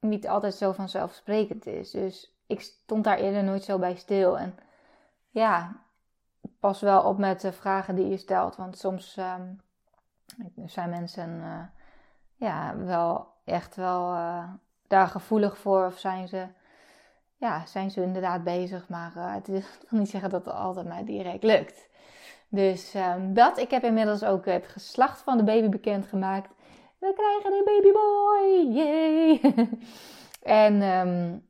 niet 0.00 0.28
altijd 0.28 0.54
zo 0.54 0.72
vanzelfsprekend 0.72 1.66
is. 1.66 1.90
Dus 1.90 2.36
ik 2.46 2.60
stond 2.60 3.04
daar 3.04 3.18
eerder 3.18 3.44
nooit 3.44 3.64
zo 3.64 3.78
bij 3.78 3.94
stil. 3.94 4.38
En 4.38 4.58
ja, 5.30 5.76
pas 6.60 6.80
wel 6.80 7.02
op 7.02 7.18
met 7.18 7.40
de 7.40 7.52
vragen 7.52 7.94
die 7.94 8.08
je 8.08 8.16
stelt. 8.16 8.56
Want 8.56 8.78
soms 8.78 9.16
um, 9.16 9.60
zijn 10.66 10.90
mensen 10.90 11.30
uh, 11.30 11.60
ja, 12.36 12.76
wel 12.76 13.26
echt 13.44 13.76
wel 13.76 14.14
uh, 14.14 14.44
daar 14.86 15.08
gevoelig 15.08 15.58
voor. 15.58 15.86
Of 15.86 15.98
zijn 15.98 16.28
ze, 16.28 16.46
ja, 17.36 17.66
zijn 17.66 17.90
ze 17.90 18.02
inderdaad 18.02 18.44
bezig. 18.44 18.88
Maar 18.88 19.12
uh, 19.16 19.34
het 19.34 19.46
wil 19.52 19.62
niet 19.88 20.10
zeggen 20.10 20.30
dat 20.30 20.44
het 20.44 20.54
altijd 20.54 20.88
maar 20.88 21.04
direct 21.04 21.42
lukt. 21.42 21.88
Dus 22.48 22.94
um, 22.94 23.34
dat. 23.34 23.58
Ik 23.58 23.70
heb 23.70 23.82
inmiddels 23.82 24.24
ook 24.24 24.44
het 24.44 24.66
geslacht 24.66 25.20
van 25.20 25.36
de 25.36 25.44
baby 25.44 25.68
bekendgemaakt 25.68 26.50
we 26.98 27.12
krijgen 27.16 27.52
een 27.52 27.64
babyboy, 27.64 28.76
yay! 28.76 29.40
en 30.64 30.82
um, 30.82 31.46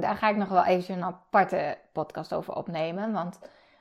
daar 0.00 0.16
ga 0.16 0.28
ik 0.28 0.36
nog 0.36 0.48
wel 0.48 0.64
even 0.64 0.94
een 0.94 1.04
aparte 1.04 1.78
podcast 1.92 2.34
over 2.34 2.54
opnemen, 2.54 3.12
want 3.12 3.38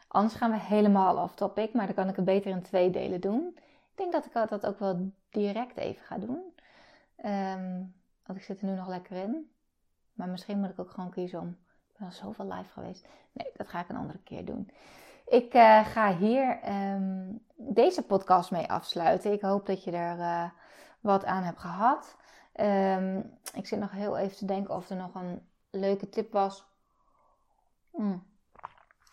anders 0.07 0.33
gaan 0.35 0.51
we 0.51 0.59
helemaal 0.59 1.17
off 1.17 1.35
topic, 1.35 1.73
maar 1.73 1.85
dan 1.85 1.95
kan 1.95 2.09
ik 2.09 2.15
het 2.15 2.25
beter 2.25 2.51
in 2.51 2.61
twee 2.61 2.89
delen 2.89 3.21
doen. 3.21 3.51
Ik 3.91 3.97
denk 3.99 4.11
dat 4.11 4.25
ik 4.25 4.49
dat 4.49 4.65
ook 4.65 4.79
wel 4.79 5.11
direct 5.29 5.77
even 5.77 6.03
ga 6.03 6.17
doen. 6.17 6.53
Um, 7.25 7.93
want 8.25 8.39
ik 8.39 8.45
zit 8.45 8.61
er 8.61 8.67
nu 8.67 8.75
nog 8.75 8.87
lekker 8.87 9.15
in. 9.15 9.51
Maar 10.13 10.27
misschien 10.27 10.59
moet 10.59 10.69
ik 10.69 10.79
ook 10.79 10.91
gewoon 10.91 11.09
kiezen 11.09 11.39
om. 11.39 11.47
Ik 11.89 11.97
ben 11.97 12.07
al 12.07 12.13
zoveel 12.13 12.47
live 12.47 12.69
geweest. 12.69 13.07
Nee, 13.31 13.51
dat 13.55 13.67
ga 13.67 13.79
ik 13.79 13.89
een 13.89 13.95
andere 13.95 14.19
keer 14.19 14.45
doen. 14.45 14.69
Ik 15.25 15.53
uh, 15.53 15.85
ga 15.85 16.15
hier 16.15 16.59
um, 16.69 17.39
deze 17.55 18.01
podcast 18.01 18.51
mee 18.51 18.69
afsluiten. 18.69 19.31
Ik 19.31 19.41
hoop 19.41 19.65
dat 19.65 19.83
je 19.83 19.91
er 19.91 20.17
uh, 20.17 20.49
wat 21.03 21.25
aan 21.25 21.43
hebt 21.43 21.59
gehad. 21.59 22.15
Um, 22.55 23.39
ik 23.53 23.67
zit 23.67 23.79
nog 23.79 23.91
heel 23.91 24.17
even 24.17 24.37
te 24.37 24.45
denken 24.45 24.75
of 24.75 24.89
er 24.89 24.95
nog 24.95 25.15
een 25.15 25.47
leuke 25.69 26.09
tip 26.09 26.31
was. 26.31 26.65
Mm. 27.91 28.23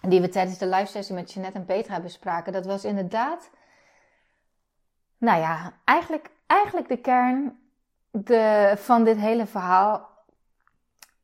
Die 0.00 0.20
we 0.20 0.28
tijdens 0.28 0.58
de 0.58 0.66
live 0.66 0.86
sessie 0.86 1.14
met 1.14 1.32
Jeanette 1.32 1.58
en 1.58 1.64
Petra 1.64 2.00
bespraken. 2.00 2.52
Dat 2.52 2.66
was 2.66 2.84
inderdaad. 2.84 3.50
Nou 5.18 5.40
ja, 5.40 5.72
eigenlijk, 5.84 6.30
eigenlijk 6.46 6.88
de 6.88 7.00
kern 7.00 7.58
de, 8.10 8.72
van 8.76 9.04
dit 9.04 9.16
hele 9.16 9.46
verhaal. 9.46 10.08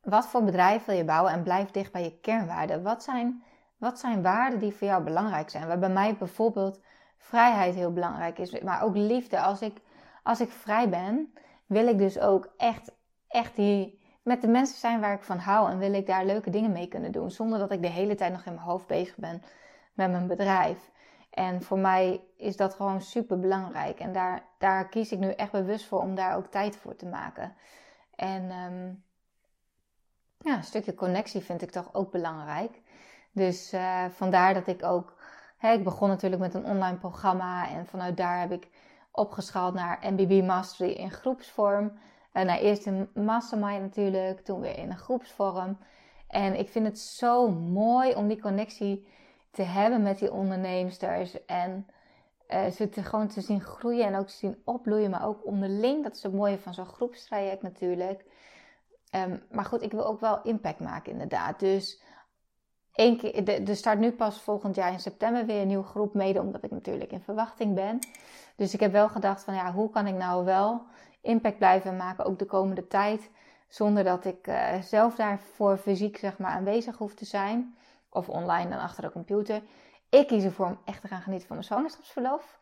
Wat 0.01 0.27
voor 0.27 0.43
bedrijf 0.43 0.85
wil 0.85 0.95
je 0.95 1.05
bouwen 1.05 1.31
en 1.31 1.43
blijf 1.43 1.71
dicht 1.71 1.91
bij 1.91 2.03
je 2.03 2.19
kernwaarden? 2.19 2.83
Wat 2.83 3.03
zijn 3.03 3.43
wat 3.77 3.99
zijn 3.99 4.21
waarden 4.21 4.59
die 4.59 4.73
voor 4.73 4.87
jou 4.87 5.03
belangrijk 5.03 5.49
zijn? 5.49 5.67
Waar 5.67 5.79
bij 5.79 5.89
mij 5.89 6.17
bijvoorbeeld 6.17 6.79
vrijheid 7.17 7.75
heel 7.75 7.93
belangrijk 7.93 8.37
is, 8.37 8.59
maar 8.59 8.81
ook 8.81 8.95
liefde. 8.95 9.39
Als 9.39 9.61
ik, 9.61 9.81
als 10.27 10.41
ik 10.41 10.51
vrij 10.51 10.89
ben, 10.89 11.33
wil 11.65 11.87
ik 11.87 11.97
dus 11.97 12.19
ook 12.19 12.53
echt, 12.57 12.91
echt 13.27 13.55
die, 13.55 14.01
met 14.23 14.41
de 14.41 14.47
mensen 14.47 14.77
zijn 14.77 14.99
waar 14.99 15.13
ik 15.13 15.23
van 15.23 15.37
hou. 15.37 15.71
En 15.71 15.77
wil 15.77 15.93
ik 15.93 16.05
daar 16.05 16.25
leuke 16.25 16.49
dingen 16.49 16.71
mee 16.71 16.87
kunnen 16.87 17.11
doen. 17.11 17.31
Zonder 17.31 17.59
dat 17.59 17.71
ik 17.71 17.81
de 17.81 17.87
hele 17.87 18.15
tijd 18.15 18.31
nog 18.31 18.45
in 18.45 18.53
mijn 18.53 18.65
hoofd 18.65 18.87
bezig 18.87 19.15
ben 19.15 19.41
met 19.93 20.11
mijn 20.11 20.27
bedrijf. 20.27 20.91
En 21.29 21.61
voor 21.61 21.79
mij 21.79 22.23
is 22.37 22.55
dat 22.55 22.73
gewoon 22.73 23.01
super 23.01 23.39
belangrijk. 23.39 23.99
En 23.99 24.13
daar, 24.13 24.43
daar 24.57 24.89
kies 24.89 25.11
ik 25.11 25.19
nu 25.19 25.29
echt 25.29 25.51
bewust 25.51 25.85
voor 25.85 25.99
om 25.99 26.15
daar 26.15 26.35
ook 26.35 26.47
tijd 26.47 26.75
voor 26.75 26.95
te 26.95 27.05
maken. 27.05 27.55
En 28.15 28.51
um, 28.51 29.03
ja, 30.37 30.55
een 30.55 30.63
stukje 30.63 30.93
connectie 30.93 31.41
vind 31.41 31.61
ik 31.61 31.71
toch 31.71 31.93
ook 31.93 32.11
belangrijk. 32.11 32.81
Dus 33.31 33.73
uh, 33.73 34.05
vandaar 34.05 34.53
dat 34.53 34.67
ik 34.67 34.83
ook, 34.83 35.15
hè, 35.57 35.71
ik 35.71 35.83
begon 35.83 36.09
natuurlijk 36.09 36.41
met 36.41 36.53
een 36.53 36.65
online 36.65 36.97
programma 36.97 37.69
en 37.69 37.85
vanuit 37.85 38.17
daar 38.17 38.39
heb 38.39 38.51
ik 38.51 38.67
opgeschaald 39.17 39.73
naar 39.73 39.99
MBB 40.13 40.43
Mastery 40.45 40.91
in 40.91 41.11
groepsvorm. 41.11 41.91
Uh, 42.33 42.43
nou, 42.43 42.59
eerst 42.59 42.85
een 42.85 43.09
mastermind 43.13 43.81
natuurlijk, 43.81 44.39
toen 44.39 44.59
weer 44.59 44.77
in 44.77 44.89
een 44.89 44.97
groepsvorm. 44.97 45.77
En 46.27 46.59
ik 46.59 46.69
vind 46.69 46.85
het 46.85 46.99
zo 46.99 47.49
mooi 47.49 48.15
om 48.15 48.27
die 48.27 48.41
connectie 48.41 49.07
te 49.51 49.63
hebben 49.63 50.01
met 50.01 50.19
die 50.19 50.33
onderneemsters 50.33 51.45
en 51.45 51.87
uh, 52.49 52.67
ze 52.67 52.89
te, 52.89 53.03
gewoon 53.03 53.27
te 53.27 53.41
zien 53.41 53.61
groeien 53.61 54.05
en 54.05 54.15
ook 54.15 54.27
te 54.27 54.35
zien 54.35 54.61
opbloeien, 54.63 55.09
maar 55.09 55.25
ook 55.25 55.45
onderling. 55.45 56.03
Dat 56.03 56.15
is 56.15 56.23
het 56.23 56.33
mooie 56.33 56.59
van 56.59 56.73
zo'n 56.73 56.85
groepstraject 56.85 57.61
natuurlijk. 57.61 58.25
Ehm, 59.09 59.37
maar 59.51 59.65
goed, 59.65 59.81
ik 59.81 59.91
wil 59.91 60.05
ook 60.05 60.19
wel 60.19 60.41
impact 60.41 60.79
maken 60.79 61.11
inderdaad. 61.11 61.59
Dus 61.59 62.01
één 62.97 63.17
keer, 63.17 63.67
er 63.69 63.75
start 63.75 63.99
nu 63.99 64.11
pas 64.11 64.41
volgend 64.41 64.75
jaar 64.75 64.91
in 64.91 64.99
september 64.99 65.45
weer 65.45 65.61
een 65.61 65.67
nieuwe 65.67 65.83
groep, 65.83 66.13
mede 66.13 66.41
omdat 66.41 66.63
ik 66.63 66.71
natuurlijk 66.71 67.11
in 67.11 67.21
verwachting 67.21 67.75
ben. 67.75 67.99
Dus 68.55 68.73
ik 68.73 68.79
heb 68.79 68.91
wel 68.91 69.09
gedacht 69.09 69.43
van 69.43 69.53
ja, 69.53 69.73
hoe 69.73 69.89
kan 69.89 70.07
ik 70.07 70.15
nou 70.15 70.45
wel 70.45 70.81
impact 71.21 71.57
blijven 71.57 71.97
maken, 71.97 72.25
ook 72.25 72.39
de 72.39 72.45
komende 72.45 72.87
tijd, 72.87 73.29
zonder 73.67 74.03
dat 74.03 74.25
ik 74.25 74.47
uh, 74.47 74.81
zelf 74.81 75.15
daarvoor 75.15 75.77
fysiek 75.77 76.17
zeg 76.17 76.37
maar 76.37 76.51
aanwezig 76.51 76.97
hoef 76.97 77.13
te 77.13 77.25
zijn. 77.25 77.75
Of 78.09 78.29
online 78.29 78.69
dan 78.69 78.79
achter 78.79 79.03
de 79.03 79.11
computer. 79.11 79.61
Ik 80.09 80.27
kies 80.27 80.43
ervoor 80.43 80.65
om 80.65 80.79
echt 80.85 81.01
te 81.01 81.07
gaan 81.07 81.21
genieten 81.21 81.47
van 81.47 81.55
mijn 81.55 81.67
zwangerschapsverlof. 81.67 82.59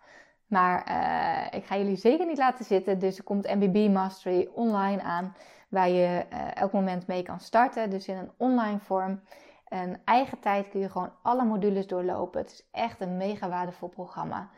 Maar 0.47 0.87
uh, 0.89 1.57
ik 1.59 1.65
ga 1.65 1.77
jullie 1.77 1.95
zeker 1.95 2.25
niet 2.25 2.37
laten 2.37 2.65
zitten. 2.65 2.99
Dus 2.99 3.17
er 3.17 3.23
komt 3.23 3.55
MBB 3.55 3.89
Mastery 3.91 4.49
online 4.53 5.01
aan. 5.01 5.35
Waar 5.69 5.89
je 5.89 6.25
uh, 6.33 6.55
elk 6.55 6.71
moment 6.71 7.07
mee 7.07 7.23
kan 7.23 7.39
starten. 7.39 7.89
Dus 7.89 8.07
in 8.07 8.17
een 8.17 8.31
online 8.37 8.79
vorm. 8.79 9.21
En 9.65 10.01
eigen 10.05 10.39
tijd 10.39 10.69
kun 10.69 10.79
je 10.79 10.89
gewoon 10.89 11.13
alle 11.21 11.43
modules 11.43 11.87
doorlopen. 11.87 12.41
Het 12.41 12.51
is 12.51 12.67
echt 12.71 13.01
een 13.01 13.17
mega 13.17 13.49
waardevol 13.49 13.87
programma. 13.89 14.49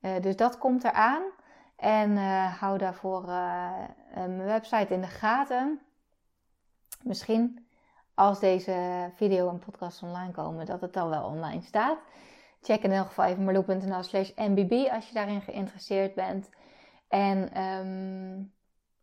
Uh, 0.00 0.20
dus 0.20 0.36
dat 0.36 0.58
komt 0.58 0.84
eraan. 0.84 1.22
En 1.76 2.16
hou 2.46 2.78
daarvoor 2.78 3.24
mijn 4.14 4.44
website 4.44 4.94
in 4.94 5.00
de 5.00 5.06
gaten. 5.06 5.80
Misschien 7.02 7.66
als 8.14 8.40
deze 8.40 9.10
video 9.14 9.48
en 9.48 9.58
podcast 9.58 10.02
online 10.02 10.32
komen, 10.32 10.66
dat 10.66 10.80
het 10.80 10.92
dan 10.92 11.08
wel 11.08 11.24
online 11.24 11.62
staat. 11.62 11.98
Check 12.62 12.82
in 12.82 12.92
elk 12.92 13.06
geval 13.06 13.24
even 13.24 13.44
marloe.nl 13.44 14.02
slash 14.02 14.30
mbb 14.36 14.88
als 14.90 15.08
je 15.08 15.14
daarin 15.14 15.40
geïnteresseerd 15.40 16.14
bent. 16.14 16.50
En 17.08 17.62
um, 17.62 18.52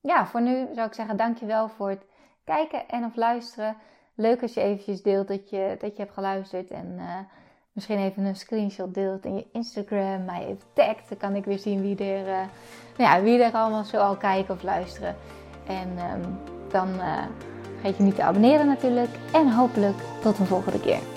ja, 0.02 0.26
voor 0.26 0.42
nu 0.42 0.68
zou 0.74 0.88
ik 0.88 0.94
zeggen 0.94 1.18
dankjewel 1.18 1.70
voor 1.70 1.90
het 1.90 2.06
kijken 2.44 2.88
en 2.88 3.06
of 3.06 3.16
luisteren. 3.16 3.78
Leuk 4.22 4.42
als 4.42 4.54
je 4.54 4.62
eventjes 4.62 5.02
deelt 5.02 5.28
dat 5.28 5.50
je, 5.50 5.76
dat 5.80 5.96
je 5.96 6.02
hebt 6.02 6.14
geluisterd 6.14 6.72
en 6.72 6.96
uh, 6.98 7.04
misschien 7.72 7.98
even 7.98 8.24
een 8.24 8.36
screenshot 8.36 8.94
deelt 8.94 9.26
in 9.26 9.36
je 9.36 9.46
Instagram, 9.52 10.26
mij 10.26 10.42
even 10.42 10.68
tagt. 10.74 11.10
Dan 11.10 11.18
kan 11.18 11.36
ik 11.36 11.46
weer 11.46 11.60
zien 11.60 11.82
wie 11.82 11.98
er, 11.98 12.28
uh, 12.28 12.48
nou 12.98 13.16
ja, 13.16 13.22
wie 13.22 13.44
er 13.44 13.54
allemaal 13.54 13.84
zo 13.84 13.98
al 13.98 14.16
kijken 14.16 14.54
of 14.54 14.64
luisteren. 14.64 15.16
En 15.68 15.90
um, 15.90 16.40
dan 16.70 16.90
uh, 16.90 17.24
vergeet 17.74 17.98
je 17.98 18.04
niet 18.04 18.16
te 18.16 18.24
abonneren 18.24 18.68
natuurlijk. 18.68 19.12
En 19.34 19.52
hopelijk 19.52 19.98
tot 20.22 20.40
een 20.40 20.46
volgende 20.46 20.80
keer. 20.80 21.11